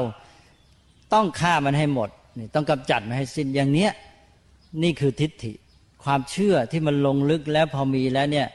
[1.13, 3.91] ต้องฆ่ามันให้หมดนี่ต้องกำจัดมันให้สิ้นอย่างเนี้ย
[4.84, 5.53] นี่คือทิฏฐิ
[6.03, 8.47] ความเชื่อที่มันลงลึกแล้วพอมีแล้วเนี่ย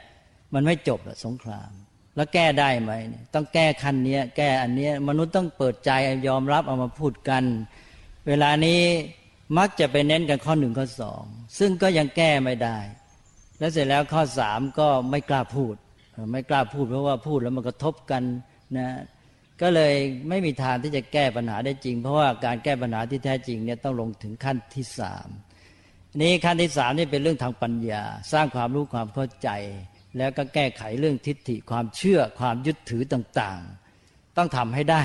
[0.55, 1.70] มันไม่จบอะสงคราม
[2.16, 2.92] แล้วแก้ได้ไหม
[3.35, 5.90] ต้องแก้ขั้นนี้แก้อันนี้มนุษย์ต้องเปิดใจ
[6.29, 7.42] ยอมรับเอามาพูดกัน
[8.29, 8.81] เวลานี้
[9.59, 11.23] มักจะไปเน้นกันข้อหนึ่งข้อสอง
[11.59, 12.79] ซึ่งก็ยังแก้ไม่ได้
[13.59, 15.75] แล้วเสร็จแล้วข้อสามก็ไม่กล้าพูด
[16.33, 18.23] ไม่กล้าพูดเพราะว่าพูดแล้วมันกระทบกัน
[18.79, 18.89] นะ
[19.63, 19.95] ก็เลย
[20.29, 25.29] ไม่มีทางที่จะแก้ปัญหาได้จริง เพราะว่าการแก้ปัญหาที่แท้จริงเนี่ยต้องลงถึงขั้นที่สาม
[26.23, 29.49] นี้ขั้นที่สามนี่เป็นเรื่องทางปัญญา สร้างความรู้ความเข้าใจ
[30.19, 35.03] แล้วก็แก้ไขเรื่องทิฏฐิความเชื่อความยึดถือต่างๆ ต้องทำให้ได้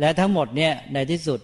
[0.00, 1.40] และทั้งหมดเนี่ยในที่สุด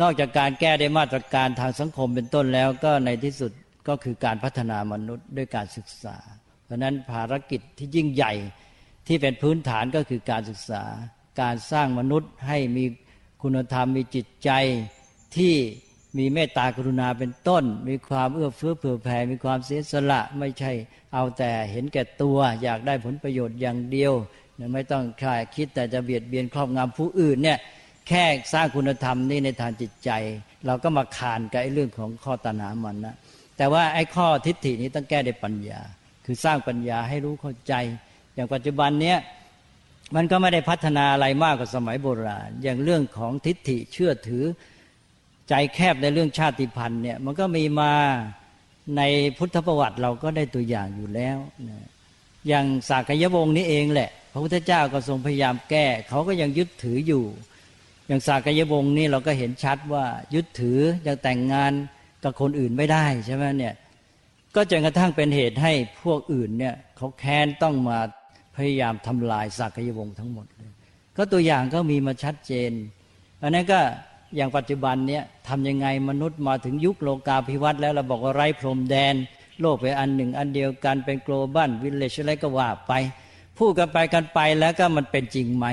[0.00, 3.52] นอกจากการแก้ได้มาตรการทางสังคมเป็นต้นแล้วก็ในที่สุด
[3.88, 6.16] ก็คือการพัฒนามนุษย์ด้วยการศึกษา
[6.64, 8.32] เพราะนั้นภารกิจที่ยิ่งใหญ่
[9.06, 10.84] ที่เป็นพื้นฐานก็คือการศึกษา
[11.40, 12.84] การสร้างมนุษย์ให้มี
[13.42, 14.50] คุณธรรมมีจิตใจ
[15.36, 15.54] ที่
[16.18, 20.72] มีเมตตากรุณาเป็นต้น มีความเอื้อเฟื้อเผื่อแผ่ มีความเสียสละไม่ใช่
[21.14, 24.12] เอาแต่เห็นแก่ตัว อยากได้ผลประโยชน์อย่างเดียว
[24.74, 27.58] ไม่ต้องใช่คิดแต่จะเบียดเบียนครอบงำผู้อื่นเนี่ย
[28.08, 30.10] แค่สร้างคุณธรรมนี่ในทางจิตใจ
[30.66, 33.16] เราก็มาขานกับไอ้เรื่องของข้อตัณหามันนะ
[33.56, 35.80] แต่ว่าไอ้ข้อทิฏฐินี้ต้องแก้ด้วยปัญญา
[36.24, 37.74] คือสร้างปัญญาให้รู้เข้าใจ
[38.34, 39.18] อย่างปัจจุบันเนี้ย
[40.14, 44.44] มันก็ไม่ได้พัฒนาอะไรมากกว่าสมัยโบราณ อย่างเรื่องของทิฏฐิเชื่อถือ
[45.48, 47.92] ใจแคบในเรื่องชาติพันธุ์เนี่ยมันก็มีมา
[48.96, 49.02] ใน
[49.38, 51.38] พุทธประวัติเราก็ได้ตัวอย่างอยู่แล้ว
[51.68, 51.86] นะ
[52.48, 57.24] อย่างสากยวงศ์นี้เองแหละ พระพุทธเจ้าก็ทรงพยายามแก้ เขาก็ยังยึดถืออยู่
[58.12, 61.72] อย่างสากยวงศ์นี่เราก็เห็นชัดว่ายึดถือยังแต่งงาน
[62.24, 63.74] กับคนอื่นไม่ได้ใช่ไหมเนี่ย
[64.54, 65.72] ก็จนกระทั่งเป็นเหตุให้
[66.04, 67.98] พวกอื่นเนี่ยเขาแค้นต้องมา
[68.56, 70.72] พยายามทำลายสากยวงศ์ทั้งหมดเลย
[71.16, 72.72] ก็ตัวอย่างก็มีมาชัดเจน
[73.42, 73.80] อันนั้นก็
[74.36, 79.14] อย่างปัจจุบันเนี่ยทำยังไงมนุษย์มาถึงยุคโลกาภิวัตน์แล้วเราบอกว่าไร้พรมแดน
[79.60, 82.92] โลกเป็นอันหนึ่ง อันเดียวกันเป็นโกลบอลวิลเลจอะไรก็ว่าไป
[83.58, 85.66] พูดกันไปกันไปแล้วก็มันเป็นจริงไหม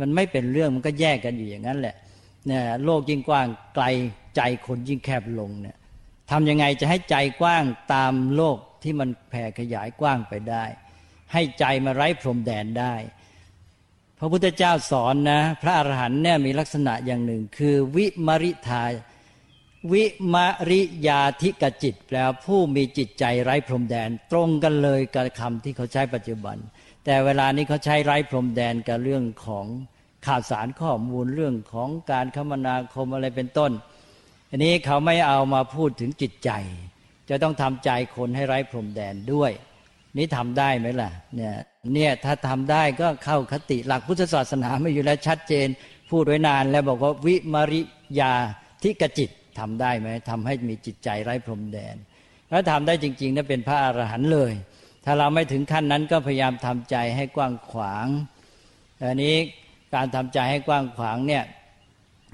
[0.00, 1.94] มันไม่เป็นเรื่องมันก็แยกกันอยู่อย่างนั้นแหละ
[2.46, 3.84] เนี่ยโลกยิ่งกว้างไกล
[4.36, 5.76] ใจคนยิ่งแคบลงเนี่ย
[6.30, 10.64] ทำยังไงจะให้ใจกว้างตามโลกที่มันแผ่ขยายกว้างไปได้
[11.32, 12.94] ให้ใจมาไร้พรมแดนได้
[14.18, 18.84] พระพุทธเจ้าสอนนะ พระอรหันต์เนี่ยมีลักษณะอย่างหนึ่ง คือวิมริทา
[19.92, 20.04] วิ
[20.34, 20.36] ม
[20.70, 26.56] ริยาธิกจิตแปลผู้มีจิตใจไร้พรมแดน ตรงกันเลยกับคำที่เขาใช้ปัจจุบัน
[27.08, 29.66] แต่เวลานี้เขาใช้ไร้พรมแดนกับเรื่องของ
[30.26, 33.72] ข่าวสารข้อมูลเรื่องของการคมนาคมอะไรเป็นต้น
[34.50, 36.50] อันนี้เขาไม่เอามาพูดถึงจิตใจ
[37.30, 39.52] จะต้องทำใจคนให้ไร้พรมแดนด้วย
[40.16, 41.54] นี่ทำได้ไหมล่ะเนี่ย
[41.94, 45.68] เนี่ยถ้าทำได้ก็เข้าคติหลักพุทธศาสนาไม่อยู่แล้วชัดเจน
[46.10, 47.82] พูดไว้นานแล้วบอกว่าวิมาริ
[48.20, 48.32] ยา
[48.82, 51.96] ทิกจิตทำได้ไหมทำให้มีจิตใจไร้พรมแดน
[52.50, 54.52] แล้วทำได้จริงๆนั่นเป็นพระอรหันต์เลย
[55.08, 58.06] ถ้าเราไม่ถึงขั้นนั้นก็พยายามทำใจให้กว้างขวาง
[59.04, 59.34] อันนี้
[59.94, 61.44] การทำใจให้กว้างขวางเนี่ย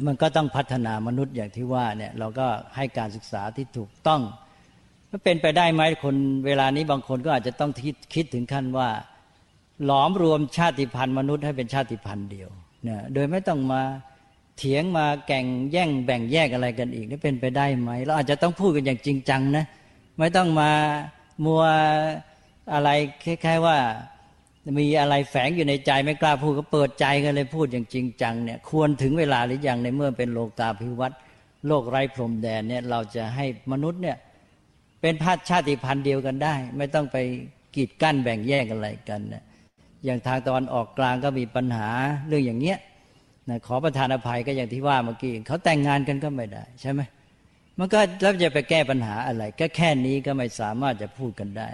[0.06, 4.20] มันก็ต้องพัฒนามนุษย์อย่างที่ว่าเนี่ยเราก็ให้การศึกษาที่ถูกต้อง
[5.10, 8.88] มันเป็นไปได้ไหมคนเวลานี้บางคนก็อาจจะต้องคิดคิดถึงขั้นว่า
[9.84, 12.50] หลอมรวมชาติพันธุ์มนุษย์ให้เป็นชาติพันธุ์เดียว
[12.84, 13.82] เนี่ยโดยไม่ต้องมา
[14.58, 19.64] เถียงมาแก่งแย่งแบ่งแยกอะไรกันอีกนี่เป็นไปได้ไหมเราอาจจะต้องพูดกันอย่างจริงจังนะ
[20.18, 20.70] ไม่ต้องมา
[21.44, 21.62] มัว
[22.72, 22.88] อะไร
[23.24, 23.78] คล้ายๆว่า
[24.78, 31.20] มีอะไรแฝงอยู่ในใจไม่กล้าพูดก็เปิดใจกันเลยพูดอย่างจริงจังเนี่ยควรถึงเวลาหรือยังในเมื่อเป็นโลกาภิวัตน์
[31.66, 34.16] โลกไร้พรมแดนเนี่ยเราจะให้มนุษย์เนี่ย
[35.00, 37.16] เป็นพัดชาติพันธุ์เดียวกันได้ ไม่ต้องไป
[37.76, 39.44] กีดกั้นแบ่งแยกอะไรกันนะ
[40.04, 41.88] อย่างทางตอนออกกลางก็มีปัญหา
[42.28, 42.78] เรื่องอย่างเนี้ย
[43.48, 47.00] นะขอประทานอภัยก็อย่างที่ว่าเมื่อกี้เขาแต่งงานกันก็ไม่ได้ใช่ไหม
[47.78, 51.70] มันก็แล้วจะไปแก้ปัญหาอะไร ก็แค่นี้ก็ไม่สามารถจะพูดกันได้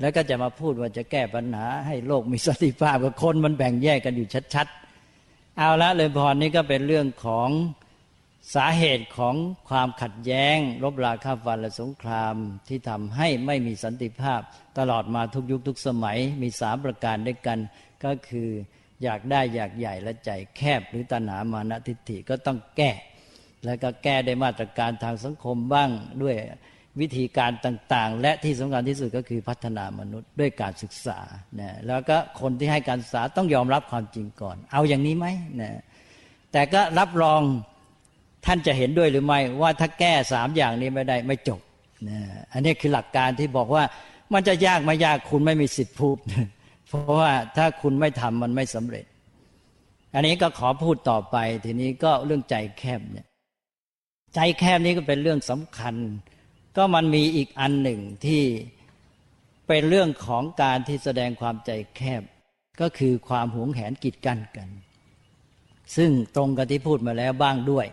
[0.00, 7.50] แล้วก็จะมาพูดว่าจะแก้ปัญหาให้โลกมีสติภาพกับคนมันแบ่งแยกกันอยู่ชัดๆ เอาละเลยพรนี้ก็เป็นเรื่องของ
[8.54, 9.34] สาเหตุของ
[9.68, 12.34] ความขัดแย้งรบราฆ่าฟันและสงคราม
[12.68, 14.40] ที่ทำให้ไม่มีสันติภาพ
[14.78, 17.58] ตลอดมาทุกยุคทุกสมัยมีสามประการด้วยกัน
[18.04, 18.48] ก็คือ
[19.02, 22.90] อยากได้อยากใหญ่และใจแคบหรือตัณหามานะทิฏฐิก็ต้องแก้
[23.64, 25.90] แล้วก็แก้ได้มาตรการทางสังคมบ้าง
[26.22, 26.36] ด้วย
[27.00, 31.18] วิธีการต่างๆ และที่สำคัญที่สุดก็คือพัฒนามนุษย์ด้วยการศึกษา
[31.60, 35.26] นะแล้วก็คนที่ให้การศึกษาต้องยอมรับความจริงก่อน เอาอย่างนี้ไหม
[35.60, 35.80] นะ
[36.52, 37.40] แต่ก็รับรอง
[38.46, 41.60] ท่านจะเห็นด้วยหรือไม่ว่าถ้าแก้สามอย่างนี้ไม่ได้ไม่จบ
[42.08, 42.18] นะ
[42.52, 43.84] อันนี้คือหลักการที่บอกว่า
[44.32, 46.16] มันจะยากไม่ยากคุณไม่มีสิทธิ์พูด
[46.88, 49.04] เพราะว่าถ้าคุณไม่ทำมันไม่สำเร็จ
[50.14, 53.26] อันนี้ก็ขอพูดต่อไป ทีนี้ก็เรื่องใจแคบเนี่ย
[54.34, 55.94] ใจแคบนี้ก็เป็นเรื่องสำคัญ
[56.76, 58.42] ก็มันมีอีกอันหนึ่งที่
[59.68, 62.22] เป็นเรื่องของการที่แสดงความใจแคบ
[62.80, 64.68] ก็คือความหวงแหนกีดกันกัน
[65.96, 67.86] ซึ่งตรงกับที่พูดมาแล้วบ้างด้วย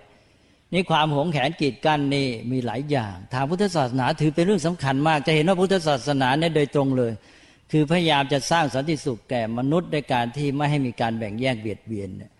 [0.74, 7.12] นี่ความหวงแหนกีดกันนี่มีหลายอย่าง ทางพุทธศาสนาถือเป็นเรื่องสำคัญมาก จะเห็นว่าพุทธศาสนาเนี่ยโดยตรงเลย
[7.72, 12.32] คือพยายามจะสร้างสันติสุขแก่มนุษย์ด้วยการที่ไม่ให้มีการแบ่งแยกเบียดเบียนเนี่ย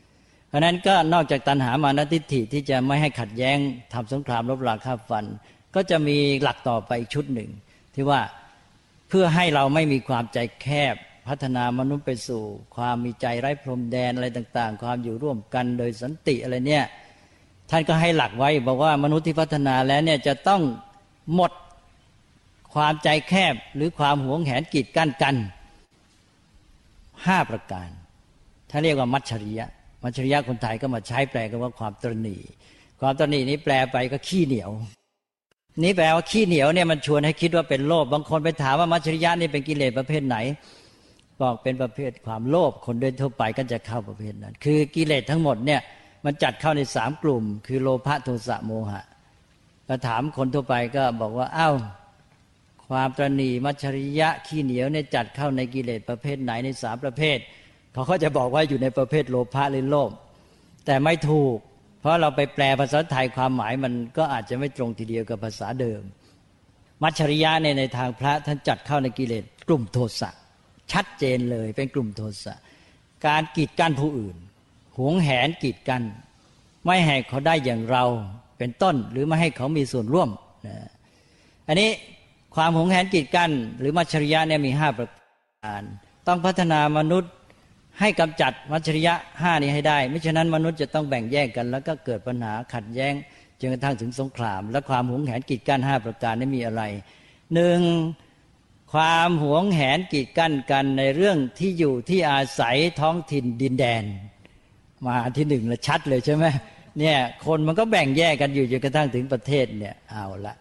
[0.49, 3.58] เพราะนั้นก็นอกจากตัณหามานทิฏฐิที่จะไม่ให้ขัดแย้ง
[3.93, 5.25] ทำสงครามรบราฆ่าฟัน
[5.75, 7.49] ก็จะมีหลักต่อไปชุดหนึ่ง
[7.95, 8.21] ที่ว่า
[9.10, 10.95] เพื่อให้เราไม่มีความใจแคบ
[11.27, 12.43] พัฒนามนุษย์ไปสู่
[12.75, 16.86] ความมีใจไร้พรมแดนอะไรต่าง ๆ ความอยู่ร่วมกันโดยสันติอะไรเนี่ย
[17.69, 20.62] ท่านก็ให้หลักไว้บอกว่ามนุษย์ที่พัฒนาแล้วเนี่ยจะต้อง
[21.34, 21.51] หมด
[22.73, 25.36] ความใจแคบหรือความหวงแหนกีดกั้นกัน
[27.25, 27.89] ห้าประการ
[28.69, 29.67] ท่านเรียกว่ามัชชริยะ
[30.03, 32.38] มัชริยะคนไทยก็มาใช้แปลกันว่าความตรณี
[33.01, 34.71] ความตรณีนี้แปลไปก็ขี้เหนียว
[35.79, 40.38] นี่แปลว่าขี้เหนียวเนี่ยมันชวนให้คิดว่าเป็นโลภบางคนไปถามว่ามัชริยะนี่เป็นกิเลสประเภทไหน
[41.41, 45.81] บอกเป็นประเภทความโลภคนโดยทั่วไปก็จะเข้าประเภทนั้น คือกิเลสทั้งหมดเนี่ย
[46.25, 49.03] มันจัดเข้าในสามกลุ่ม คือโลภะโทสะโมหะ
[49.88, 51.75] ก็ถามคนทั่วไปก็บอกว่าอ้าว
[52.88, 57.38] ความตรณีมัชริยะขี้เหนียวเนี่ยจัดเข้าในกิเลสประเภทไหนในสามประเภท
[57.93, 60.12] เขาก็จะบอกว่าอยู่ในประเภทโลภะหรือโลภ
[60.86, 61.57] แต่ไม่ถูก
[62.01, 66.01] เพราะเราไปแปลภาษาไทยความหมายมันก็อาจจะไม่ตรงทีเดียวกับภาษาเดิม
[67.03, 70.29] มัชริยะในในทางพระท่านจัดเข้าในกิเลสกลุ่มโทสะ
[70.91, 72.53] ชัดเจนเลยเป็นกลุ่มโทสะ
[73.27, 74.37] การกีดกันผู้อื่น
[74.97, 76.01] หวงแหนกีดกัน
[76.85, 78.05] ไม่ให้เขาได้อย่างเรา
[78.57, 80.29] เป็นต้น หรือไม่ให้เขามีส่วนร่วม
[80.67, 80.75] นะ
[81.67, 81.89] อันนี้
[82.55, 85.09] ความหวงแหนกีดกันหรือมัชริยะเนี่ยมีห้าประ
[85.65, 85.83] การ
[86.27, 87.31] ต้องพัฒนามนุษย์
[87.99, 93.13] ให้กำจัดมัชริยะห้านี้ให้ได้ ไม่ฉะนั้นมนุษย์จะต้องแบ่งแยกกัน แล้วก็เกิดปัญหาขัดแย้ง
[93.60, 96.84] จนกระทั่งถึงสงคราม และความหวงแหนกีดกั้นห้าประการนี้มีอะไร
[97.54, 97.82] หนึ่ง
[98.93, 104.04] ความหวงแหนกีดกั้นกันในเรื่องที่อยู่ที่อาศัยท้องถิ่นดินแดน
[105.06, 106.45] มาที่หนึ่งละชัดเลยใช่ไหม
[106.99, 110.56] เนี่ยคนมันก็แบ่งแยกกันอยู่จนกระทั่งถึงประเทศเนี่ยเอาละ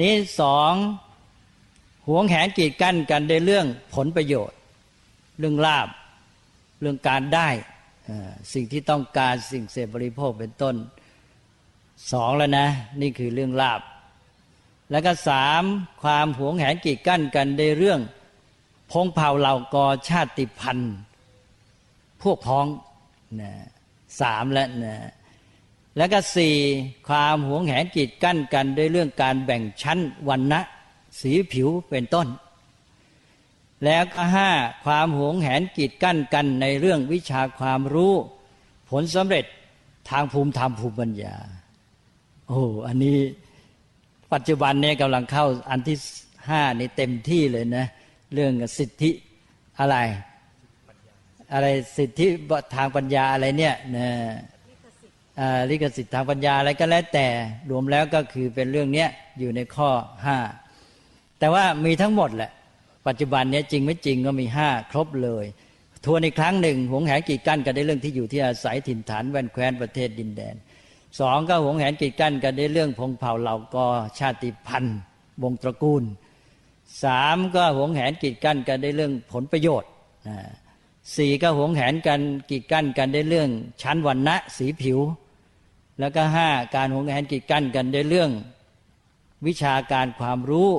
[0.00, 0.72] นี้สอง
[2.08, 4.58] หวงแหนกีดกั้นกันในเรื่องผลประโยชน์
[5.38, 5.88] เรื่องลาบ
[6.80, 7.48] เรื่องการได้
[8.52, 10.76] สิ่งที่ต้องการสิ่งเสพบริโภคเป็นต้น
[12.12, 12.68] สองแล้วนะ
[13.00, 13.80] นี่คือเรื่องลาบ
[14.90, 15.62] แล้วก็สาม
[16.02, 18.00] ความหวงแหนกีดกั้นกันในเรื่อง
[18.90, 20.94] พงเผ่าเหล่ากอชาติพันธุ์
[22.22, 22.66] พวกพ้อง
[23.40, 23.52] นะ
[24.20, 24.96] สามแล้วนะ
[25.96, 26.56] แล้วก็สี่
[27.08, 30.60] ความหวงแหนกีดกั้นกันด้วยเรื่องการแบ่งชั้นวันนะ
[31.20, 32.26] สีผิวเป็นต้น
[33.84, 34.50] แล้วก็ห้า
[34.84, 38.14] ความหวงแหนกีดกั้นกันในเรื่องวิชาความรู้
[38.90, 39.44] ผลสำเร็จ
[40.10, 41.34] ทางภูมิธรรมภูมิปัญญา
[42.48, 43.18] โอ้อันนี้
[44.32, 45.96] ปัจจุบันเนี้กำลังเข้าอันที่
[46.48, 47.86] ห้านี่เต็มที่เลยนะ
[48.34, 49.10] เรื่องสิทธิ
[49.80, 49.96] อะไร
[51.52, 52.26] อะไรสิทธิ
[52.74, 54.08] ทางปัญญาอะไรเนี่ยนะ
[55.70, 57.26] ลิขสิทธิ์ทางปัญญาอะไรก็แล้วแต่
[57.70, 59.08] รวมแล้วก็คือเป็นเรื่องเนี้ย
[59.38, 59.90] อยู่ในข้อ
[60.26, 60.38] ห้า
[61.38, 62.50] แต่ว่ามีทั้งหมดแหละ
[63.06, 65.44] ปัจจุบันนี้จริงไม่จริงก็มีห้าครบเลย
[66.04, 70.54] ทวนอีกครั้งหนึ่งหวงแหนกีดกั้นกันได้เรื่องที่อยู่ที่อาศัยถิ่นฐานแวนแคว้นประเทศดินแดน
[71.20, 73.86] สองก็หวงแหนกีดกั้นกันได้เรื่องพงเผ่าเหล่ากอ
[74.18, 74.98] ชาติพันธุ์
[75.42, 76.04] วงตระกูล
[77.02, 79.90] สามก็หวงแหนกีดกั้นกันได้เรื่องผลประโยชน์
[81.16, 83.50] สี่ก็หวงแหนกันกีดกั้นกันได้เรื่อง
[83.82, 84.98] ชั้นวันณะสีผิว
[86.00, 88.30] แล้วก็ห้าการหวงแหนกีดกั้นกันได้เรื่อง
[89.46, 90.70] วิชาการความรู้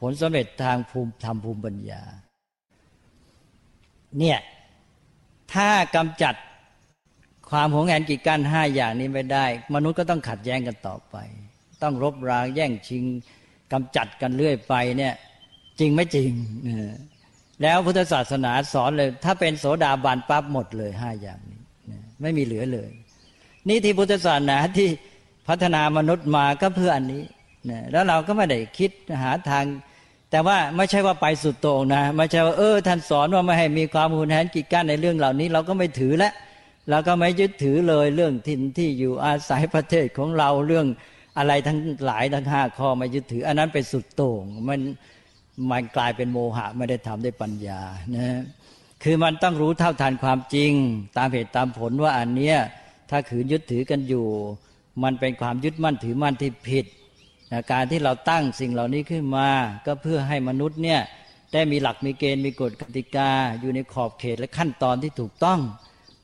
[0.00, 2.02] ผลสำเร็จทางภูมิธรรมภูมิปัญญา
[4.18, 4.38] เนี่ย
[5.54, 6.34] ถ้ากำจัด
[7.50, 11.16] ความหวงแหนกีดกั้นห้าอย่างนี้ไม่ได้ มนุษย์ก็ต้องขัดแย้งกันต่อไป
[11.82, 13.04] ต้องรบราแย่งชิง
[13.72, 15.14] กำจัดกันเรื่อยไปเนี่ย
[15.80, 16.30] จริงไม่จริง
[17.62, 21.60] แล้วพุทธศาสนาสอนเลย ถ้าเป็นโสดาบันปั๊บหมดเลยห้าอย่างนี้
[22.22, 22.90] ไม่มีเหลือเลย
[23.68, 24.88] นี่ที่พุทธศาสนาที่
[25.48, 27.24] พัฒนามนุษย์มาก็เพื่ออันนี้
[27.92, 28.90] แล้วเราก็ไม่ได้คิด
[29.22, 29.64] หาทาง
[30.30, 36.32] แต่ว่าไม่ใช่ว่าไปสุดโต่งนะไม่ใช่ว่าเออท่านสอนว่าไม่ให้มีความหุนแหนกิจกั้นในเรื่องเหล่านี้ เราก็ไม่ถือแล้ว
[36.90, 40.86] เราก็ไม่ยึดถือเลยเรื่องทินที่อยู่อาศัยประเทศของเราเรื่อง
[41.38, 44.80] อะไรทั้งหลายทั้งห้าข้อไม่ยึดถือ อันนั้นเป็นสุดโต่งมัน
[45.70, 47.80] มันกลายเป็นโมหะไม่ได้ทำด้วยปัญญา
[48.16, 48.40] นะ
[49.02, 50.72] คือมันต้องรู้เท่าทันความจริง
[51.16, 52.56] ตามเหตุตามผลว่าอันเนี้ย
[53.10, 54.26] ถ้าขืนยึดถือกันอยู่
[55.02, 56.86] มันเป็นความยึดมั่นถือมั่นที่ผิด
[57.52, 59.48] นะการที่เราตั้งสิ่งเหล่านี้ขึ้นมา
[59.86, 61.00] ก็เพื่อให้มนุษย์เนี่ย
[61.52, 63.30] ได้มีหลักมีเกณฑ์มีกฎกติกา
[63.60, 65.60] อยู่ในขอบเขตและขั้นตอนที่ถูกต้อง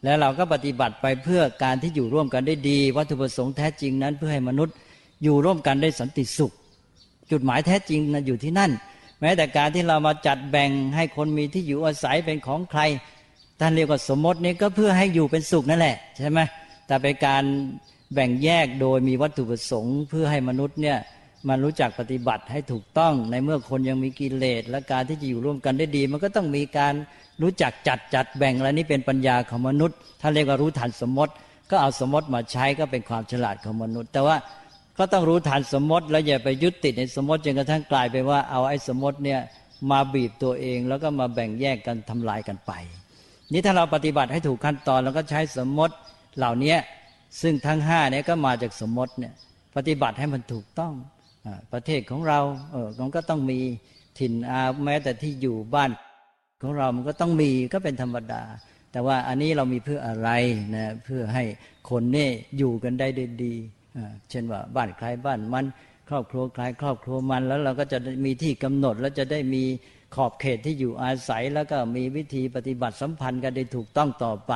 [0.05, 4.75] แล้วเราก็ปฏิบัติไปเพื่อการที่อยู่ร่วมกันได้ดี วัตถุประสงค์แท้จริงนั้น เพื่อให้มนุษย์
[5.23, 6.53] อยู่ร่วมกันได้สันติสุข
[7.31, 8.71] จุดหมายแท้จริงนะอยู่ที่นั่น
[9.21, 12.81] แม้แต่การที่เรามาจัดแบ่งให้คนมีที่อยู่อาศัยเป็นของใคร
[13.61, 16.41] ท่านเรียกว่าสมมตินี้ก็เพื่อให้อยู่เป็นสุขนั่นแหละใช่ไหม
[16.87, 17.45] แต่เป็นการ
[18.15, 20.99] แบ่งแยกโดยมีวัตถุประสงค์ เพื่อให้มนุษย์เนี่ย
[21.49, 26.95] มันรู้จักปฏิบัติให้ถูกต้อง ในเมื่อคนยังมีกิเลสและการที่จะอยู่ร่วมกันได้ดี มันก็ต้องมีการ
[27.43, 31.33] รู้จักจัดจัดแบ่งอะไรนี้เป็นปัญญาของมนุษย์ท่านเรียกว่ารู้ทันสมมติ
[31.71, 34.37] ก็เอาสมมติมาใช้ก็เป็นความฉลาดของมนุษย์ แต่ว่า
[34.99, 39.41] ก็ต้องรู้ทันสมมติ แล้วอย่าไปยึดติดในสมมติจนกระทั่งกลายไปว่าเอาไอ้สมมติเนี่ย
[39.91, 42.73] มาบีบตัวเองแล้วก็มาแบ่งแยกกันทำลายกันไป
[43.53, 45.95] นี่ถ้าเราปฏิบัติให้ถูกขั้นตอนเราก็ใช้สมมติ
[46.39, 46.77] เหล่านี้
[47.43, 49.33] ซึ่งทั้งห้าเนี่ยก็มาจากสมมติเนี่ย
[49.77, 50.93] ปฏิบัติให้มันถูกต้อง
[51.73, 52.41] ประเทศของเรา
[52.73, 53.61] เออมันก็ต้องมี
[54.19, 55.91] ถิ่นอาแม้แต่ที่อยู่บ้าน
[56.63, 58.43] ของเรามันก็ต้องมีก็เป็นธรรมดา
[58.93, 60.31] แต่ว่าอันนี้เรามีเพื่ออะไร
[60.75, 61.45] นะเพื่อให้
[61.91, 62.29] คนนี่
[62.59, 63.09] อยู่กันได้
[63.45, 63.55] ดี
[64.31, 65.67] เช่นว่าบ้านใครบ้านมัน
[66.09, 69.65] ครอบครัวใครครอบครัวมันแล้วเราก็จะมีที่กำหนด แล้วจะได้มี
[70.15, 74.53] ขอบเขตที่อยู่อาศัย แล้วก็มีวิธีปฏิบัติสัมพันธ์กันได้ถูกต้องต่อไป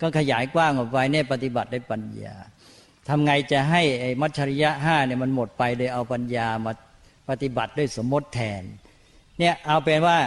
[0.00, 2.34] ก็ขยายกว้างออกไปเนี่ยปฏิบัติได้ปัญญา
[3.08, 6.72] ทำไงจะให้ไอ้มัชริยะห้าเนี่ยมันหมดไปโดยเอาปัญญามา
[7.28, 8.62] ปฏิบัติด้วยสมมติแทน
[9.38, 10.18] เนี่ยเอาเป็นว่า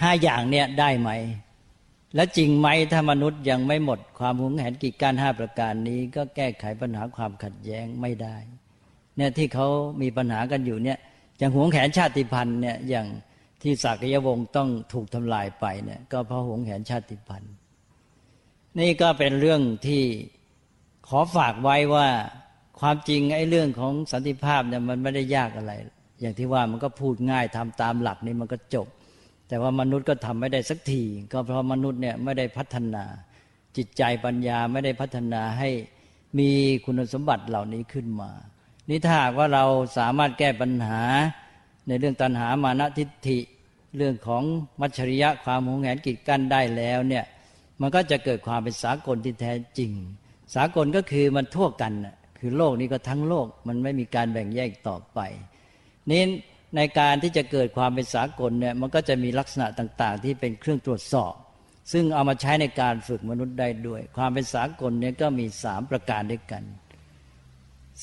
[0.00, 1.10] ห้าอย่างเนี่ยได้ไหม
[2.14, 8.36] และจริงไหมถ้ามนุษย์ยังไม่หมดความหวงแหนกิจการห้าประการนี้ ก็แก้ไขปัญหาความขัดแย้งไม่ได้
[9.16, 9.68] เนี่ยที่เขา
[10.02, 10.98] มีปัญหากันอยู่เนี่ย
[11.38, 13.06] อย่างหวงแหนชาติพันธุ์เนี่ยอย่าง
[13.62, 17.52] ที่สักยวงศ์ต้องถูกทำลายไปเนี่ยก็เพราะหวงแหนชาติพันธุ์
[18.80, 20.02] นี่ก็เป็นเรื่องที่
[21.08, 22.08] ขอฝากไว้ว่า
[22.80, 25.72] ความจริงไอ้เรื่องของสันติภาพเนี่ยมันไม่ได้ยากอะไร
[26.20, 28.86] อย่างที่ว่ามันก็พูดง่ายทำตามหลักนี่มันก็จบ
[29.48, 31.02] แต่ว่ามนุษย์ก็ทำไม่ได้สักที
[31.32, 33.04] ก็เพราะมนุษย์เนี่ยไม่ได้พัฒนา
[33.76, 35.70] จิตใจปัญญาไม่ได้พัฒนาให้
[36.38, 36.50] มี
[36.84, 38.30] คุณสมบัติเหล่านี้ขึ้นมา
[38.88, 39.64] นี่ถ้าหากว่าเรา
[39.98, 41.00] สามารถแก้ปัญหา
[41.88, 43.38] ในเรื่องตัณหามานะทิฏฐิ
[43.96, 44.42] เรื่องของ
[44.80, 47.24] มัชริยะความหงแหนกิจกั้นได้แล้วเนี่ย
[47.80, 49.92] มันก็จะเกิดความเป็นสากลที่แท้จริง
[50.54, 51.92] สากลก็คือมันทั่วกัน
[52.40, 55.18] คือโลกนี้ก็ทั้งโลกมันไม่มีการแบ่งแยกต่อไป
[56.10, 56.22] นี้
[56.76, 61.32] ในการที่จะเกิดความเป็นสากลเนี่ยมันก็จะมีลักษณะต่าง ๆ ที่เป็นเครื่องตรวจสอบ
[61.92, 66.62] ซึ่งเอามาใช้ในการฝึกมนุษย์ได้ด้วย ความเป็นสากลเนี่ยก็มีสามประการด้วยกัน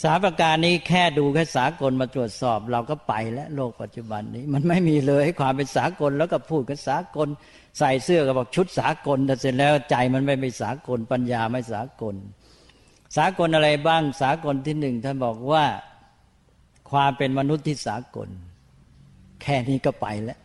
[0.04, 7.28] สามประการนี้แค่ดูแค่สากลมาตรวจสอบ เราก็ไปแล้วโลกปัจจุบันนี้ มันไม่มีเลยความเป็นสากลแล้วก็พูดกันสากล
[7.78, 12.16] ใส่เสื้อก็บอกชุดสากลแต่เสร็จแล้วใจมันไม่เป็นสากล ปัญญาไม่สากล
[13.18, 15.66] สากลอะไรบ้างสากลที่หนึ่งท่านบอกว่า
[16.92, 18.30] ความเป็นมนุษย์ที่สากล
[19.42, 20.40] แค่นี้ก็ไปแล้ว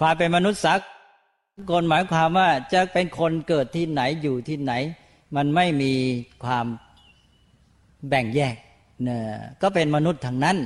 [0.00, 0.74] ความเป็นมนุษย์สา
[1.70, 4.72] กลหมายความว่าจะเป็นคนเกิดที่ไหนอยู่ที่ไหน
[5.36, 5.92] มันไม่มี
[6.44, 6.66] ความ
[8.08, 8.56] แบ่งแยก
[9.04, 9.20] เนี่ย
[9.62, 10.56] ก็เป็นมนุษย์ทางนั้น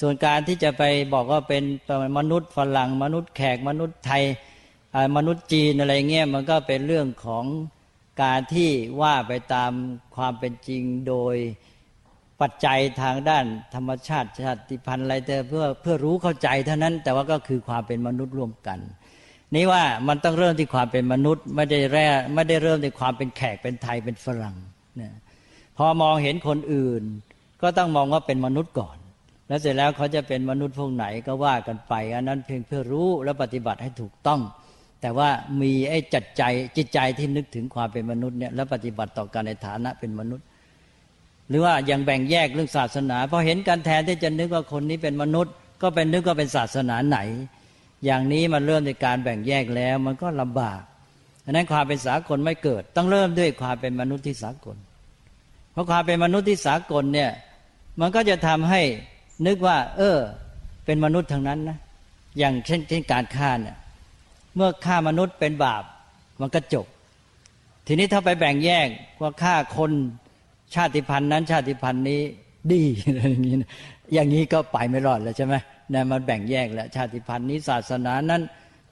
[0.00, 0.82] ส่วนการที่จะไป
[1.14, 1.62] บอกว่าเป็น
[2.18, 4.22] มนุษย์ฝรั่งมนุษย์แขกมนุษย์ไทย
[5.16, 7.44] มนุษย์จีนอะไรเงี้ยมันก็เป็นเรื่องของ
[8.22, 8.70] การที่
[9.02, 9.72] ว่าไปตาม
[10.16, 11.36] ความเป็นจริงโดย
[12.40, 18.78] ปัจจัยทางด้านธรรมชาติชาติพันธุ์อะไรแต่เพื่อเพื่อรู้เข้าใจเท่านั้น แต่ว่าก็คือความเป็นมนุษย์ร่วมกัน
[19.54, 24.56] นี่ว่ามันต้องเริ่มที่ความเป็นมนุษย์ไม่ได้แร่ไม่ได้เริ่มที่ความเป็นแขกเป็นไทยเป็นฝรั่ง
[24.96, 25.12] เนี่ย
[25.76, 27.02] พอมองเห็นคนอื่น
[27.62, 28.96] ก็ต้องมองว่าเป็นมนุษย์ก่อน
[29.48, 34.40] แล้วเสร็จแล้วเขาจะเป็นมนุษย์พวกไหนก็ว่ากันไป อันนั้นเพียงเพื่อรู้และปฏิบัติให้ถูกต้อง
[35.00, 35.28] แต่ว่า
[35.60, 36.42] มีไอ้จัดใจ
[36.76, 40.46] จิตใจที่นึกถึงความเป็นมนุษย์เนี่ยแล้วปฏิบัติต่อการในฐานะเป็นมนุษย์
[41.48, 47.18] หรือว่ายังแบ่งแยกเรื่องศาสนาพอเห็นกันแทนที่จะนึกว่าคนนี้เป็นมนุษย์ ก็เป็นนึกว่าเป็นศาสนาไหน
[48.04, 50.80] อย่างนี้มันเริ่มในการแบ่งแยกแล้วมันก็ลำบาก
[51.44, 54.76] ดังนั้นความเป็นสากลไม่เกิด ต้องเริ่มด้วยความเป็นมนุษย์ที่สากล
[55.72, 57.30] เพราะความเป็นมนุษย์ที่สากลเนี่ย
[58.00, 58.82] มันก็จะทำให้
[59.46, 60.18] นึกว่า เออ
[60.84, 61.78] เป็นมนุษย์ทางนั้นนะ
[62.38, 63.76] อย่างเช่นเช่นการฆ่าเนี่ย
[64.56, 65.84] เมื่อฆ่ามนุษย์เป็นบาป
[66.40, 66.86] มันก็จบ
[67.86, 68.88] ทีนี้ถ้าไปแบ่งแยก
[69.20, 69.90] ว่าฆ่าคน
[70.74, 72.20] ชาติพันธุ์นั้นชาติพันธุ์นี้
[72.72, 73.56] ดีอะไรอย่างนี้
[74.14, 75.54] อย่างนี้ก็ไปไม่รอดแล้วใช่ไหม
[75.90, 78.42] เนี่ยมันแบ่งแยกแล้วชาติพันธุ์นี้ศาสนานั้น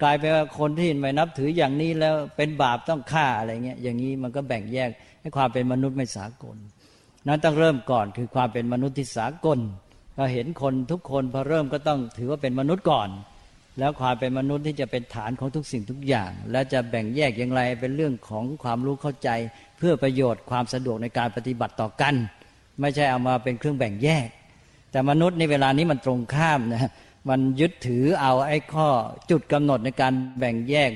[0.03, 4.91] กลายเป็นว่าคนที่ไม่นับถืออย่างนี้แล้วเป็นบาปต้องฆ่าอะไรเงี้ยอย่างนี้มันก็แบ่งแยก
[5.21, 6.57] ให้ความเป็นมนุษย์ไม่สากล
[7.27, 9.59] นั้นต้องเริ่มก่อนคือความเป็นมนุษย์ที่สากล
[10.17, 13.09] เราเห็นคนทุกคนพอเริ่มก็ต้องถือว่าเป็นมนุษย์ก่อน
[13.79, 19.31] แล้วความเป็นมนุษย์ที่จะเป็นฐานของทุกสิ่งทุกอย่าง และจะแบ่งแยกอย่างไรเป็นเรื่องของความรู้เข้าใจ
[19.79, 22.15] เพื่อประโยชน์ความสะดวกในการปฏิบัติต่อกัน
[22.81, 24.29] ไม่ใช่เอามาเป็นเครื่องแบ่งแยก
[24.91, 26.91] แต่มนุษย์ในเวลานี้มันตรงข้ามนะ
[27.29, 28.89] มันยึดถือเอาไอ้ข้อ
[29.31, 30.91] จุดกำหนดในการแบ่งแยก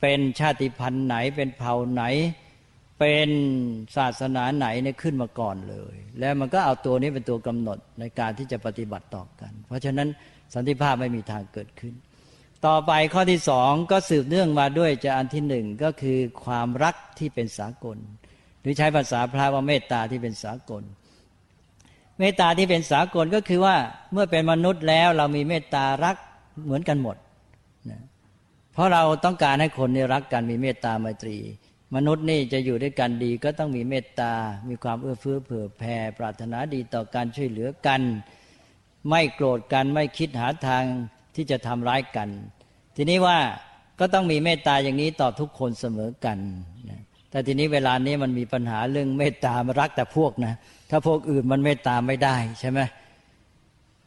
[0.00, 2.02] เป็นชาติพันธุ์ไหนเป็นเผ่าไหน
[2.98, 3.30] เป็น
[3.96, 10.08] ศาสนาไหนเนี่ยขึ้นมาก่อนเลย แล้วมันก็เอาตัวนี้เป็นตัวกำหนดในการที่จะปฏิบัติต่อกัน เพราะฉะนั้น
[10.54, 11.94] สันติภาพไม่มีทางเกิดขึ้น
[12.66, 17.98] ต่อไปข้อที่สองก็สืบเนื่องมาด้วยจะอันที่หนึ่งก็คือความรักที่เป็นสากล
[18.60, 20.82] หรือใช้ภาษาพระว่าเมตตาที่เป็นสากล
[22.18, 23.76] เมตตาที่เป็นสากลก็คือว่า
[24.12, 26.16] เมื่อเป็นมนุษย์แล้วเรามีเมตตารัก
[26.64, 27.16] เหมือนกันหมด
[27.90, 28.00] นะ
[28.72, 31.36] เพราะเราต้องการให้คนนี่รักกันมีเมตตาไมตรี
[31.94, 34.32] มนุษย์นี่จะอยู่ด้วยกันดีก็ต้องมีเมตตา
[34.68, 38.00] มีความเอื้อเฟื้อเผื่อแผ่ปรารถนาดีต่อการช่วยเหลือกัน
[39.08, 40.84] ไม่โกรธกันไม่คิดหาทาง
[41.34, 42.28] ที่จะทำร้ายกัน
[42.96, 43.38] ทีนี้ว่า
[44.00, 46.38] ก็ต้องมีเมตตาอย่างนี้ต่อทุกคนเสมอกัน
[46.90, 47.00] นะ
[47.30, 50.54] แต่ทีนี้เวลานี้มันมีปัญหาเรื่องเมตตามารักแต่พวกนะ
[50.90, 52.80] ถ้าพวกอื่นมันเมตตาไม่ได้ใช่ไหม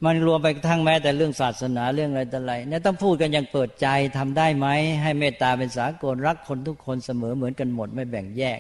[0.06, 4.68] มันรวมไปทั้งแม้แต่เรื่องศาสนาเรื่องอะไรต่ออะไรเนี่ยต้องพูดกันอย่างเปิดใจทำได้ไหม
[5.04, 8.60] ให้เมตตาเป็นสากลรักคนทุกคนเสมอเหมือนกันหมดไม่แบ่งแยก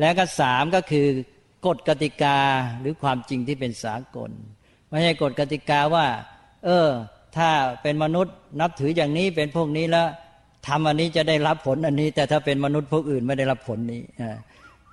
[0.00, 1.06] แล้วก็สามก็คือ
[1.66, 2.38] กฎกติกา
[2.80, 4.30] หรือความจริงที่เป็นสากล
[4.88, 6.06] ไม่ใช่กฎกติกาว่า
[6.64, 6.88] เออ
[7.36, 7.50] ถ้า
[7.82, 10.06] เป็นมนุษย์นับถืออย่างนี้เป็นพวกนี้แล้ว
[10.66, 14.02] ทำอันนี้จะได้รับผลอันนี้ แต่ถ้าเป็นมนุษย์พวกอื่นไม่ได้รับผลนี้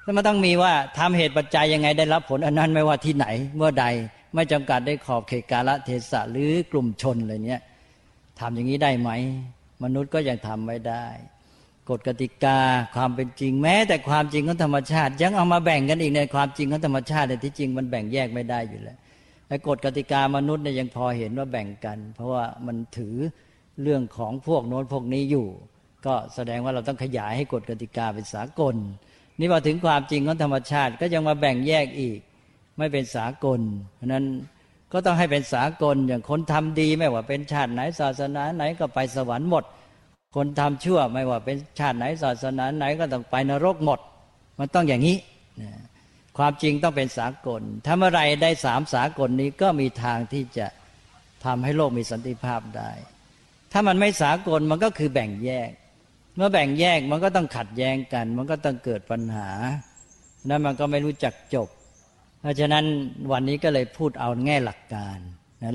[0.03, 3.85] แล้วมันต้องมีว่าทำเหตุปัจจัยยังไงได้รับผลอันนั้นไม่ว่าที่ไหนเมื่อใด
[4.33, 7.61] ไม่จำกัดได้ขอบเขตกาลเทศะหรือกลุ่มชนอะไรเนี้ย
[8.39, 9.09] ทำอย่างนี้ได้ไหม
[9.83, 11.05] มนุษย์ก็ยังทำไม่ได้
[11.89, 12.59] กฎกติกา
[12.95, 18.97] ความเป็นจริงแม้ แต่ความจริงของธรรมชาติ ยังเอามาแบ่งกันอีกในความจริงของธรรมชาติแต่ที่จริงมันแบ่งแยกไม่ได้อยู่แล้ว
[19.51, 23.15] ไอ้กฎกติกามนุษย์เนี่ยยังพอเห็นว่าแบ่งกัน เพราะว่ามันถือ
[23.81, 25.47] เรื่องของพวกโน้นพวกนี้อยู่
[26.05, 28.75] ก็แสดงว่าเราต้องขยายให้กฎกติกาเป็นสากล
[29.39, 32.19] นี่พอถึงความจริงของธรรมชาติก็ยังมาแบ่งแยกอีก
[32.77, 33.59] ไม่เป็นสากล
[33.95, 34.25] เพราะนั้น
[34.93, 39.63] ก็ต้องให้เป็นสากลอย่างคนทำดีไม่ว่าเป็นชาติไหนศาสนาไหนก็ไปสวรรค์หมด
[40.35, 43.99] คนทำชั่วไม่ว่าเป็นชาติไหนศาสนาไหนก็ต้องไปนรกหมด
[44.59, 45.17] มันต้องอย่างนี้
[46.43, 50.67] ความจริงต้องเป็นสากลถ้าเมื่อไรได้สามสากลนี้ก็มีทางที่จะ
[51.45, 52.91] ทำให้โลกมีสันติภาพได้
[53.71, 55.71] ถ้ามันไม่สากลมันก็คือแบ่งแยก
[56.35, 59.49] เมื่อแบ่งแยกมันก็ต้องขัดแย้งกัน มันก็ต้องเกิดปัญหา
[60.49, 61.67] นั้นมันก็ไม่รู้จักจบ
[62.41, 62.85] เพราะฉะนั้น
[63.31, 65.17] วันนี้ก็เลยพูดเอาแง่หลักการ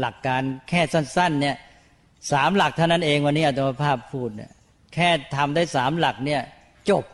[0.03, 1.57] หลักการแค่สั้นๆเนี่ย
[2.33, 4.51] สามหลักเท่านั้นเองวันนี้อาตมาภาพพูดเนี่ย
[4.95, 6.43] แค่ทำได้สามหลักเนี่ย
[6.91, 7.05] จบ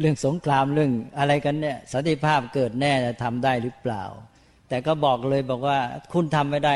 [0.00, 4.04] เรื่องสงครามเรื่องอะไรกันเนี่ยสันติภาพเกิดแน่จะทำได้หรือเปล่า
[4.68, 5.78] แต่ก็บอกเลยบอกว่า
[6.12, 6.74] คุณทำไม่ได้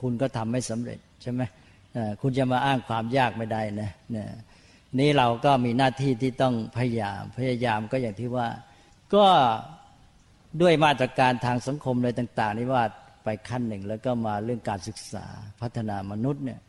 [0.00, 1.42] คุณก็ทำไม่สำเร็จใช่ไหม
[2.20, 3.90] คุณจะมาอ้างความยากไม่ได้นะ
[4.98, 8.48] นี่เราก็มีหน้าที่ที่ต้องพยายาม พยายามก็อย่างที่ว่า
[9.14, 9.26] ก็
[10.60, 12.84] ด้วยมาตรการทางสังคมอะไรต่าง ๆ นี่ว่า
[13.24, 15.24] ไปขั้นหนึ่งแล้วก็มาเรื่องการศึกษา
[15.62, 16.60] พัฒนามนุษย์เนี่ย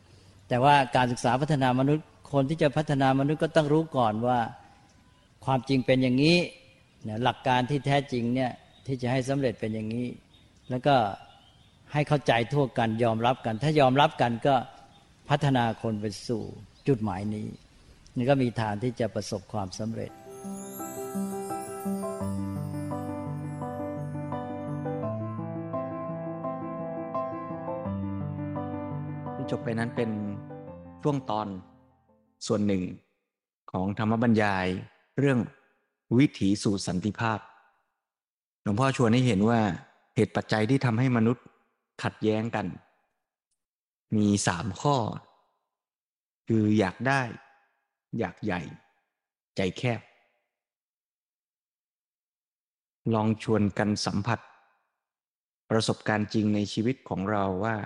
[0.48, 4.38] แต่ว่าการศึกษาพัฒนามนุษย์ คนที่จะพัฒนามนุษย์ก็ต้องรู้ก่อนว่า
[5.44, 6.36] ความจริงเป็นอย่างนี้
[7.04, 8.50] เนี่ยหลักการที่แท้จริงเนี่ย
[8.86, 10.06] ที่จะให้สำเร็จเป็นอย่างนี้
[10.70, 10.96] แล้วก็
[11.92, 14.54] ให้เข้าใจทั่วกันยอมรับกัน ถ้ายอมรับกันก็
[15.28, 16.42] พัฒนาคนไปสู่
[16.88, 17.46] จุดหมายนี้
[18.16, 20.10] นี่ก็มีทางที่จะประสบความสำเร็จ
[29.52, 30.10] จบไปนั้นเป็น
[31.02, 31.46] ช่วงตอน
[32.46, 32.82] ส่วนหนึ่ง
[33.72, 34.66] ของธรรมบรรยาย
[35.18, 35.38] เรื่อง
[36.18, 37.38] วิถีสู่สันติภาพ
[38.62, 39.60] หลวงพ่อชวนให้เห็นว่า
[40.16, 41.44] เหตุปัจจัยที่ทำให้มนุษย์
[42.02, 42.66] ขัดแย้งกัน
[44.16, 44.96] มีสามข้อ
[46.48, 47.20] คืออยากได้
[48.18, 48.60] อยากใหญ่
[49.56, 50.00] ใจแคบ
[53.14, 54.40] ลองชวนกันสัมผัส
[55.70, 57.76] ประสบการณ์จริงในชีวิตของเราว่า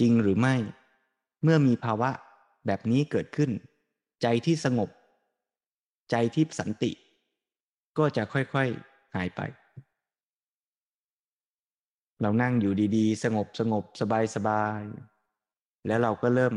[0.00, 0.54] จริงหรือไม่
[1.42, 2.10] เมื่อมีภาวะ
[2.66, 3.50] แบบนี้เกิดขึ้น
[4.22, 4.90] ใจที่สงบ
[6.10, 6.92] ใจที่สันติ
[7.98, 9.40] ก็จะค่อยๆหายไป
[12.20, 14.82] เรานั่งอยู่ดีๆ สงบสงบสบายสบาย
[15.86, 16.54] แล้วเราก็เริ่ม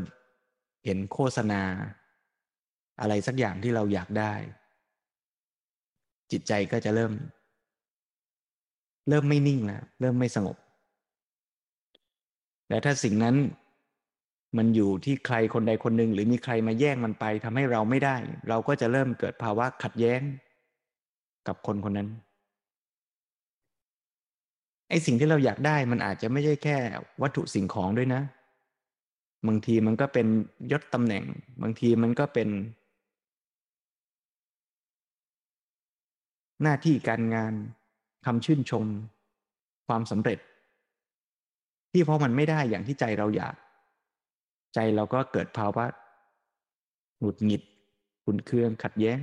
[0.86, 1.64] เห็นโฆษณา
[3.02, 4.34] อะไรสักอย่างที่เราอยากได้
[6.32, 7.14] จิตใจก็จะเริ่ม
[9.10, 10.58] เริ่มไม่นิ่งแล้ว เริ่มไม่สงบ
[12.68, 13.36] แต่ถ้าสิ่งนั้น
[14.58, 18.18] มันอยู่ที่ใครคนใดคนหนึ่งหรือมีใครมาแย่งมันไปทำให้เราไม่ได้
[18.50, 20.22] เราก็จะเริ่มเกิดภาวะขัดแย้ง
[21.48, 22.10] กับคนคนนั้น
[24.90, 26.78] ไอสิ่งที่เราอยากได้มันอาจจะไม่ใช่แค่
[27.22, 28.22] วัตถุสิ่งของด้วยนะ
[29.48, 30.28] บางทีมันก็เป็น
[30.72, 31.24] ยศตำแหน่ง
[31.62, 32.50] บางทีมันก็เป็น
[36.64, 37.54] หน้าที่การงาน
[38.26, 38.86] คำชื่นชม
[39.88, 40.40] ความสำเร็จ
[41.92, 43.56] ที่เพราะมันไม่ได้อย่างที่ใจเราอยาก
[44.80, 45.86] ใจเราก็เกิดภาวะ
[47.20, 47.62] หงุดหงิด
[48.26, 49.20] ขุนเคืองขัดแย้ง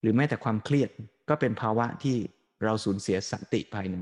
[0.00, 0.90] หรือแม้แต่ความเครียด
[1.28, 2.16] ก็เป็นภาวะที่
[2.64, 3.96] เราสูญเสียสันติภายใน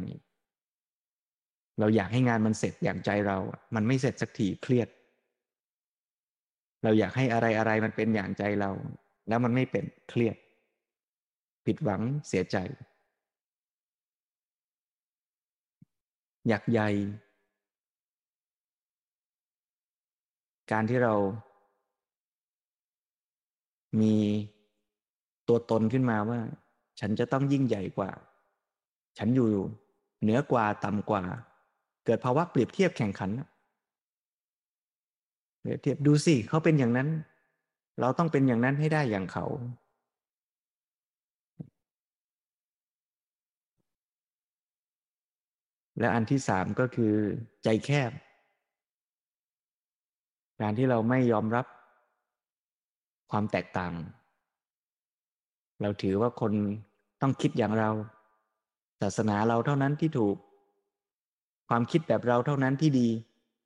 [1.78, 3.38] เราอยากให้งานมันเสร็จอย่างใจเรา
[3.74, 4.88] มันไม่เสร็จสักทีเครียด
[6.82, 8.70] เราอยากให้อะไรอะไรมันเป็นอย่างใจเรา
[9.28, 10.36] แล้วมันไม่เป็นเครียด
[11.66, 12.56] ผิดหวังเสียใจ
[16.48, 16.80] อยากให
[20.72, 21.14] การที่เรา
[24.00, 24.14] มี
[25.48, 26.40] ตัวตนขึ้นมาว่า
[27.00, 28.10] ฉันจะต้องยิ่งใหญ่กว่า
[29.18, 29.48] ฉันอยู่
[30.22, 31.22] เหนือกว่าต่ำกว่า
[32.04, 33.30] เกิดภาวะเปรียบเทียบแข่งขัน
[35.60, 37.08] เปรียบเทียบดูสิเขาเป็นอย่างนั้น
[38.00, 39.46] เราต้องเป็นอย่างนั้นให้ได้อย่างเขา
[45.98, 47.14] และอันที่สามก็คือ
[47.64, 48.10] ใจแคบ
[50.62, 51.66] การที่เราไม่ยอมรับ
[53.30, 53.92] ความแตกต่าง
[55.82, 56.52] เราถือว่าคน
[57.20, 57.90] ต้องคิดอย่างเรา
[59.00, 60.36] ศาสนาเราเท่านั้นที่ถูก
[61.68, 63.08] ความคิดแบบเราเท่านั้นที่ดี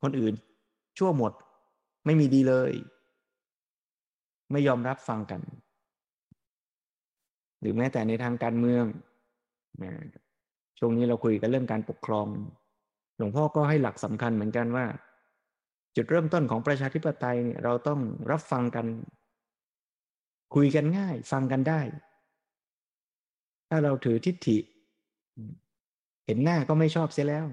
[0.03, 0.35] คนอื่น
[0.99, 1.33] ชั่วหมด
[2.05, 2.73] ไม่มีดีเลย
[4.53, 5.41] ไม่ยอมรับฟังกัน
[7.61, 8.85] หรือแม้แต่ในทางการเมือง
[10.79, 12.27] ช่วงนี้เราคุยกันเรื่องการปกครอง
[13.17, 14.85] หลวงพ่อก็ให้หลักสำคัญเหมือนกันว่า
[15.97, 18.87] จุดเริ่มต้นของประชาธิปไตยเนี่ยเราต้องรับฟังกัน
[20.55, 21.81] คุยกันง่าย ฟังกันได้
[23.69, 24.59] ถ้าเราถือทิฏฐิ
[26.27, 27.47] เห็นหน้าก็ไม่ชอบเสียแล้ว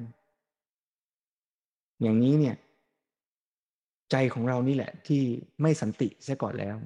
[2.02, 2.56] อย่างนี้เนี่ย
[4.12, 5.22] ใจของเรานี่แหละ ที่
[5.62, 6.78] ไม่สันติเสียก่อนแล้ว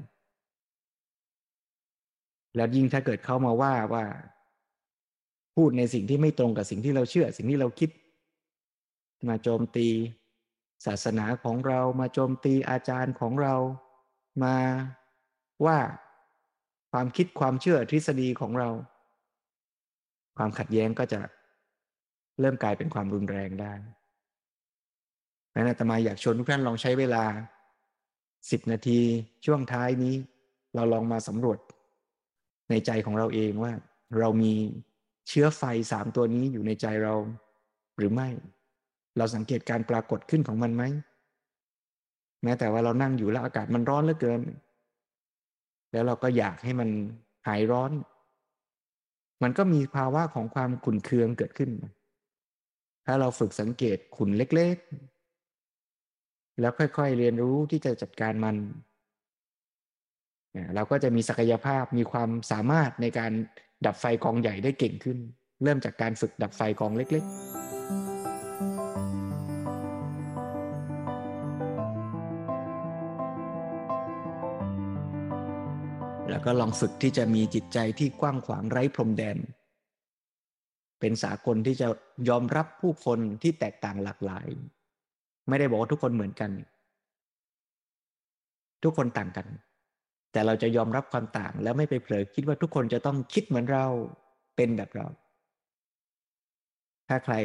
[2.55, 4.05] แล้วยิ่งถ้าเกิดเขามาว่าว่า
[5.55, 7.89] พูดในสิ่งที่ไม่ตรงกับสิ่งที่เราเชื่อ สิ่งที่เราคิด
[9.27, 9.87] มาโจมตี
[10.85, 13.55] ศาสนาของเรามาโจมตีอาจารย์ของเรา
[14.43, 14.57] มา
[15.65, 15.77] ว่า
[16.91, 18.69] ความคิดความเชื่อทฤษฎีของเรา
[20.37, 21.19] ความขัดแย้งก็จะ
[22.39, 23.73] เริ่มกลายเป็นความรุนแรงได้
[25.53, 27.23] นั้นอาตมาอยากชวนทุกท่านลองใช้เวลา
[28.51, 28.99] สิบนาที
[29.45, 30.15] ช่วงท้ายนี้
[30.75, 31.59] เราลองมาสำรวจ
[32.69, 33.73] ในใจของเราเองว่า
[34.19, 34.53] เรามี
[35.27, 37.15] เชื้อไฟสามตัวนี้อยู่ในใจเรา
[37.97, 38.29] หรือไม่
[39.17, 40.83] เราสังเกตการปรากฏขึ้นของมันไหม
[42.43, 44.41] แม้แต่ว่าเรานั่งอยู่แล้วอากาศมันร้อนเหลือเกิน
[45.91, 46.89] แล้วเราก็อยากให้มัน
[47.47, 47.91] หายร้อน
[49.43, 51.71] มันก็มีภาวะของความขุ่นเคืองเกิดขึ้น
[53.05, 58.55] ถ้าเราฝึกสังเกตขุนเล็กๆ แล้วค่อยๆเรียนรู้ที่จะจัดการมัน
[60.75, 63.31] เราก็จะมีศักยภาพมีความสามารถในการ
[63.85, 65.17] ดับไฟกองใหญ่ได้เก่งขึ้น
[65.63, 67.76] เริ่มจากการฝึกดับไฟกองเล็ก ๆ
[76.29, 79.37] แล้วก็ลองฝึกที่จะมีจิตใจที่กว้างขวางไร้พรมแดน
[80.99, 81.87] เป็นสากลที่จะ
[82.29, 84.47] ยอมรับผู้คนที่แตกต่างหลากหลาย
[85.47, 86.51] ไม่ได้บอกว่าทุกคนเหมือนกัน
[88.83, 89.47] ทุกคนต่างกัน
[90.31, 93.85] แต่เราจะยอมรับความต่างแล้วไม่ไปเผลอคิดว่าทุกคนจะต้องคิดเหมือนเรา
[94.55, 95.07] เป็นแบบเรา
[97.07, 97.35] ถ้าใคร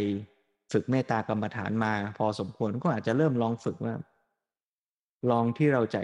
[0.72, 3.94] ฝึกเมตตากรรมฐานมาพอสมควรก็อาจจะเริ่มลองฝึกว่า
[5.30, 6.00] ลองที่เราจะ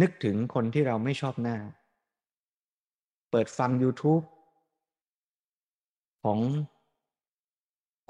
[0.00, 1.56] นึกถึงคนที่เราไม่ชอบหน้า
[3.30, 4.24] เปิดฟัง YouTube
[6.24, 6.40] ของ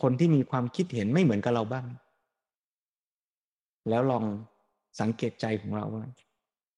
[0.03, 1.87] คนที่มีความคิดเห็นไม่เหมือนกับเราบ้าง
[3.89, 4.25] แล้วลอง
[5.01, 6.07] สังเกตใจของเราว่า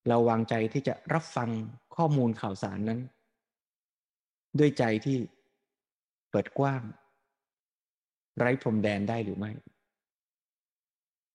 [0.08, 1.50] เราวางใจที่จะรับฟัง
[1.96, 3.00] ข้อมูลข่าวสารนั้น
[4.58, 5.16] ด้วยใจที่
[6.30, 6.82] เปิดกว้าง
[8.38, 9.50] ไร้พรมแดนได้หรือไม่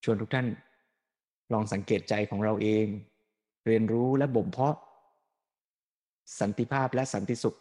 [0.04, 0.48] ชวนทุกท่าน
[1.54, 2.88] ลองสังเกตใจของเราเอง
[3.68, 4.76] เรียนรู้และบ่มเพาะ
[6.40, 7.58] สันติภาพและสันติสุข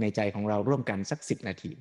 [0.00, 1.72] ในใจของเราร่วมกันสักสิบนาที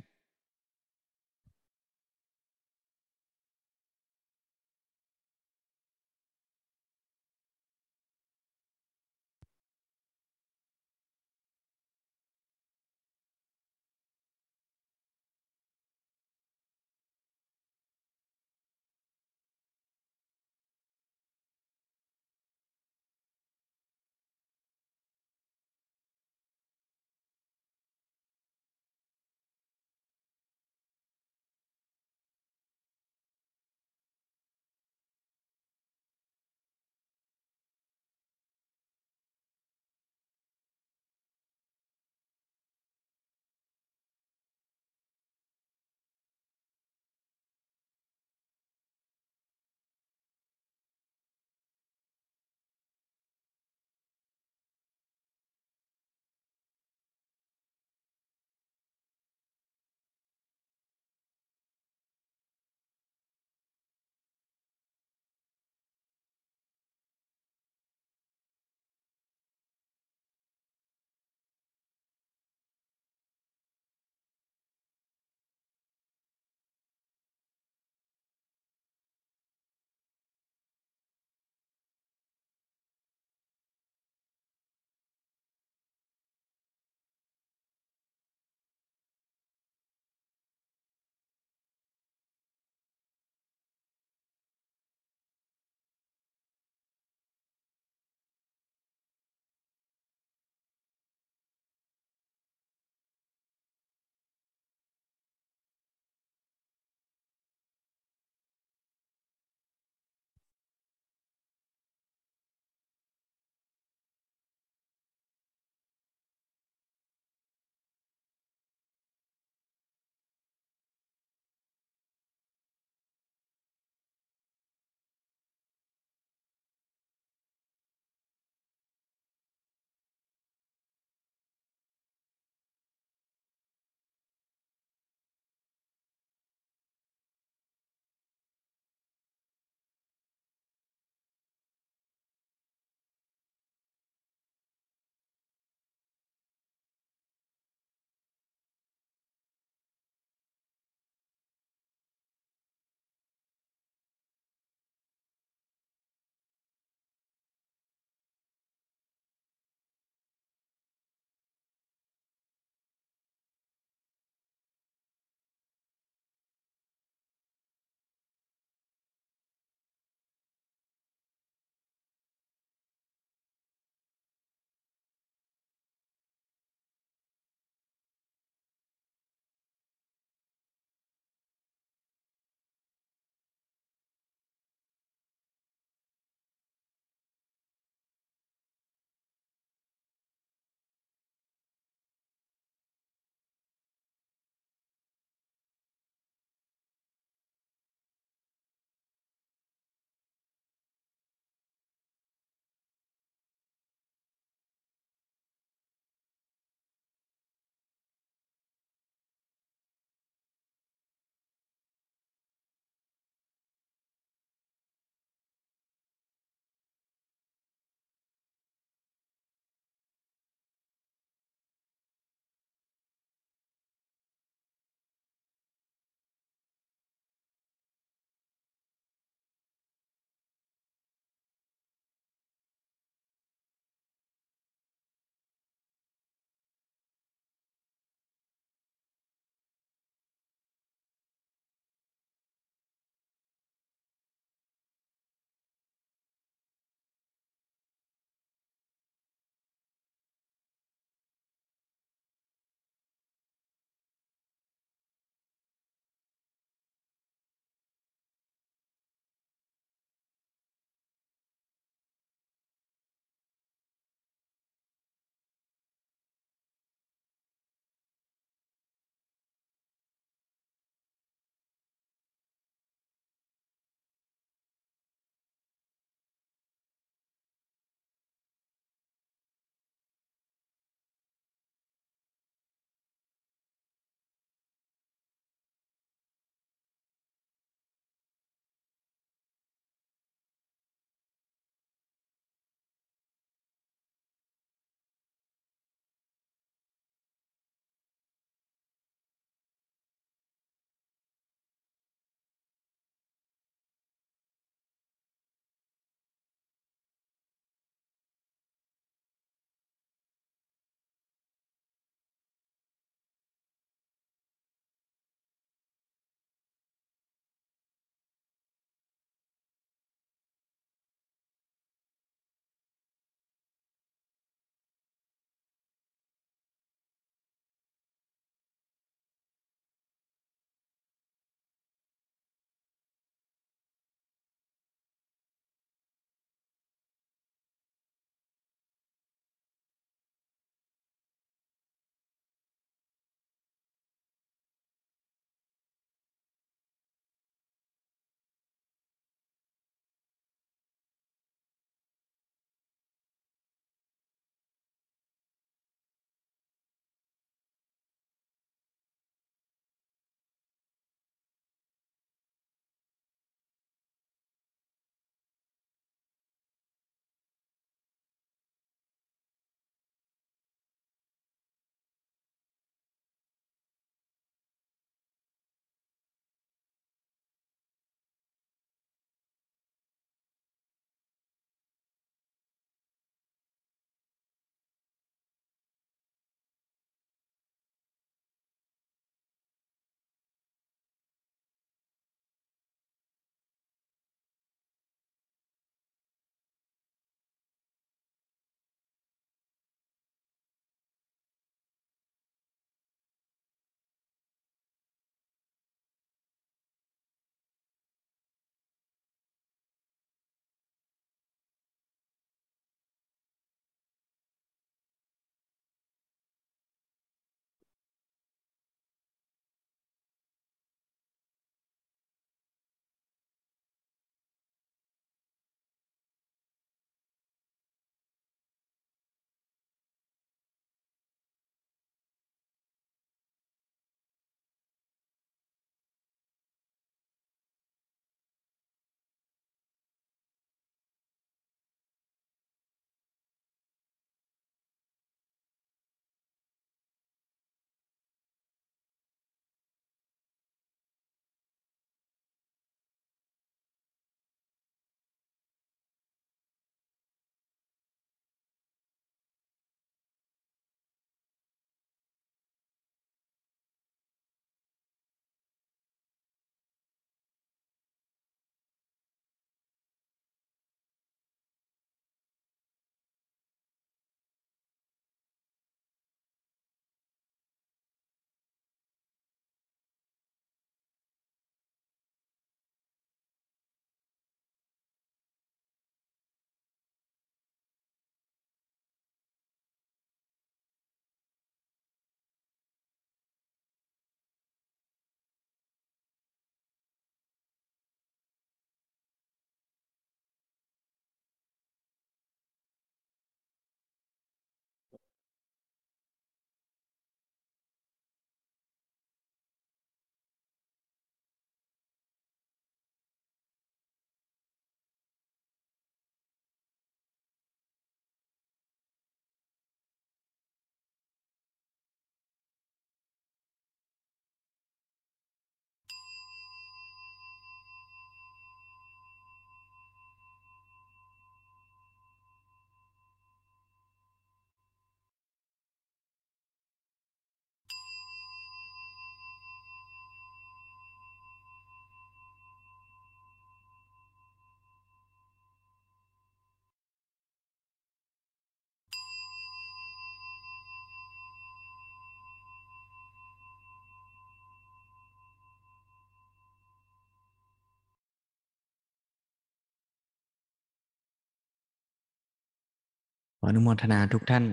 [563.68, 564.66] อนุโมทนาทุกท่าน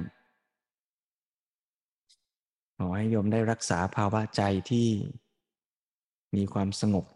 [2.77, 4.89] ขอให้โยมได้รักษาภาวะใจที่
[6.35, 7.07] มีความสงบ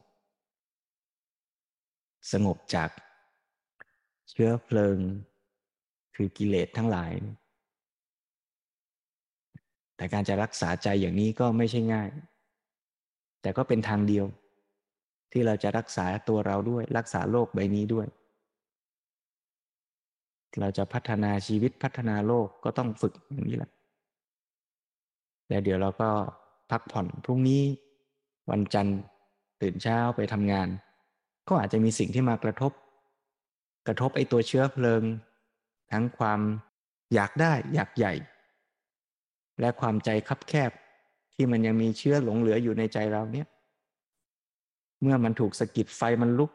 [2.32, 2.90] สงบจาก
[4.30, 4.98] เชื้อเพลิง
[6.16, 7.12] คือกิเลสทั้งหลาย
[9.96, 12.08] แต่การจะรักษาใจอย่างนี้ก็ไม่ใช่ง่าย
[13.42, 14.26] แต่ก็เป็นทางเดียว
[15.32, 18.06] ที่เราจะรักษาตัวเราด้วย รักษาโลกใบนี้ด้วย
[20.60, 23.70] เราจะพัฒนาชีวิตพัฒนาโลกก็ต้องฝึกอย่างนี้แหละ
[25.48, 26.10] แล้วเดี๋ยวเราก็
[26.70, 27.62] พักผ่อนพรุ่งนี้
[28.50, 28.98] วันจันทร์
[29.62, 30.68] ตื่นเช้าไปทำงาน
[31.48, 32.72] ก็อาจจะมีสิ่งที่มากระทบ
[33.86, 35.02] กระทบไอ้ตัวเชื้อเพลิง
[35.92, 36.40] ทั้งความ
[37.14, 38.14] อยากได้อยากใหญ่
[39.60, 40.70] และความใจคับแคบ
[41.34, 43.46] ที่มันยังมีเชื้อหลงเหลืออยู่ในใจเราเนี่ย
[45.00, 46.50] เมื่อมันถูกสะกิดไฟมันลุก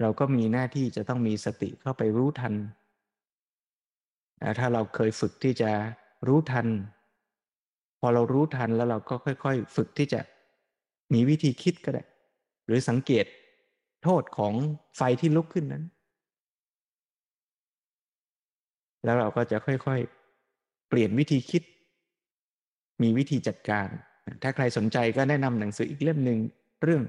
[0.00, 2.54] เราก็มีหน้าที่จะต้องมีสติเข้าไปรู้ทัน
[4.58, 5.70] ถ้าเราเคยฝึกที่จะ
[6.28, 6.66] รู้ทัน
[8.00, 10.20] พอเรารู้ทันแล้วเราก็ค่อย ๆ ฝึกที่จะ
[11.14, 12.04] มีวิธีคิดก็ได้
[12.66, 13.26] หรือสังเกต
[14.02, 14.54] โทษของ
[14.96, 15.84] ไฟที่ลุกขึ้นนั้น
[19.04, 21.62] แล้วเราก็จะค่อยๆ เปลี่ยนวิธีคิด
[23.02, 23.88] มีวิธีจัดการ
[24.42, 26.38] ถ้าใครสนใจก็แนะนำหนังสืออีกเล่มหนึ่ง
[26.82, 27.02] เรื่อง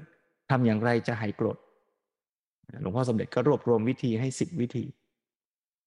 [0.50, 1.58] ทำอย่างไรจะหายโกรธ
[2.82, 4.84] หลวงพ่อสมเด็จก็รวบรวมวิธีให้สิบวิธี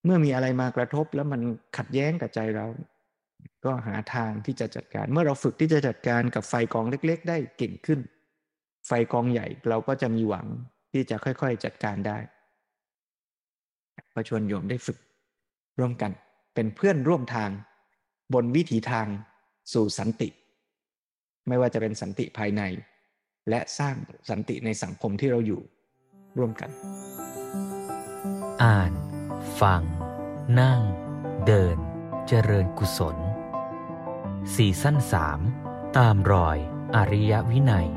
[0.06, 1.42] เมื่อมีอะไรมากระทบแล้วมัน
[1.78, 2.68] ขัดแย้งกับใจเรา
[3.66, 8.00] ก็หาทางที่จะจัดการ เมื่อเราฝึกที่จะจัดการกับไฟกองเล็ก ๆ ได้เก่งขึ้น
[8.88, 10.46] ไฟกองใหญ่เราก็จะมีหวัง
[10.92, 12.18] ที่จะค่อย ๆ จัดการได้
[14.14, 14.98] ก็ชวนโยมได้ฝึก
[15.80, 16.12] ร่วมกัน
[16.56, 17.50] เป็นเพื่อนร่วมทาง
[18.34, 19.08] บนวิถีทาง
[19.74, 20.30] สู่สันติ
[21.48, 22.62] ไม่ว่าจะเป็นสันติภายใน
[23.50, 23.96] และสร้าง
[24.30, 25.62] สันติในสังคมที่เราอยู่
[26.38, 26.70] ร่วมกัน
[28.64, 28.92] อ่าน
[29.62, 29.82] ฟัง
[30.60, 30.82] นั่ง
[31.48, 31.78] เดิน
[32.28, 33.18] เจริญกุศล
[34.56, 35.40] สี่สั้นสาม
[35.98, 36.58] ตามรอย
[36.96, 37.90] อริยวินัย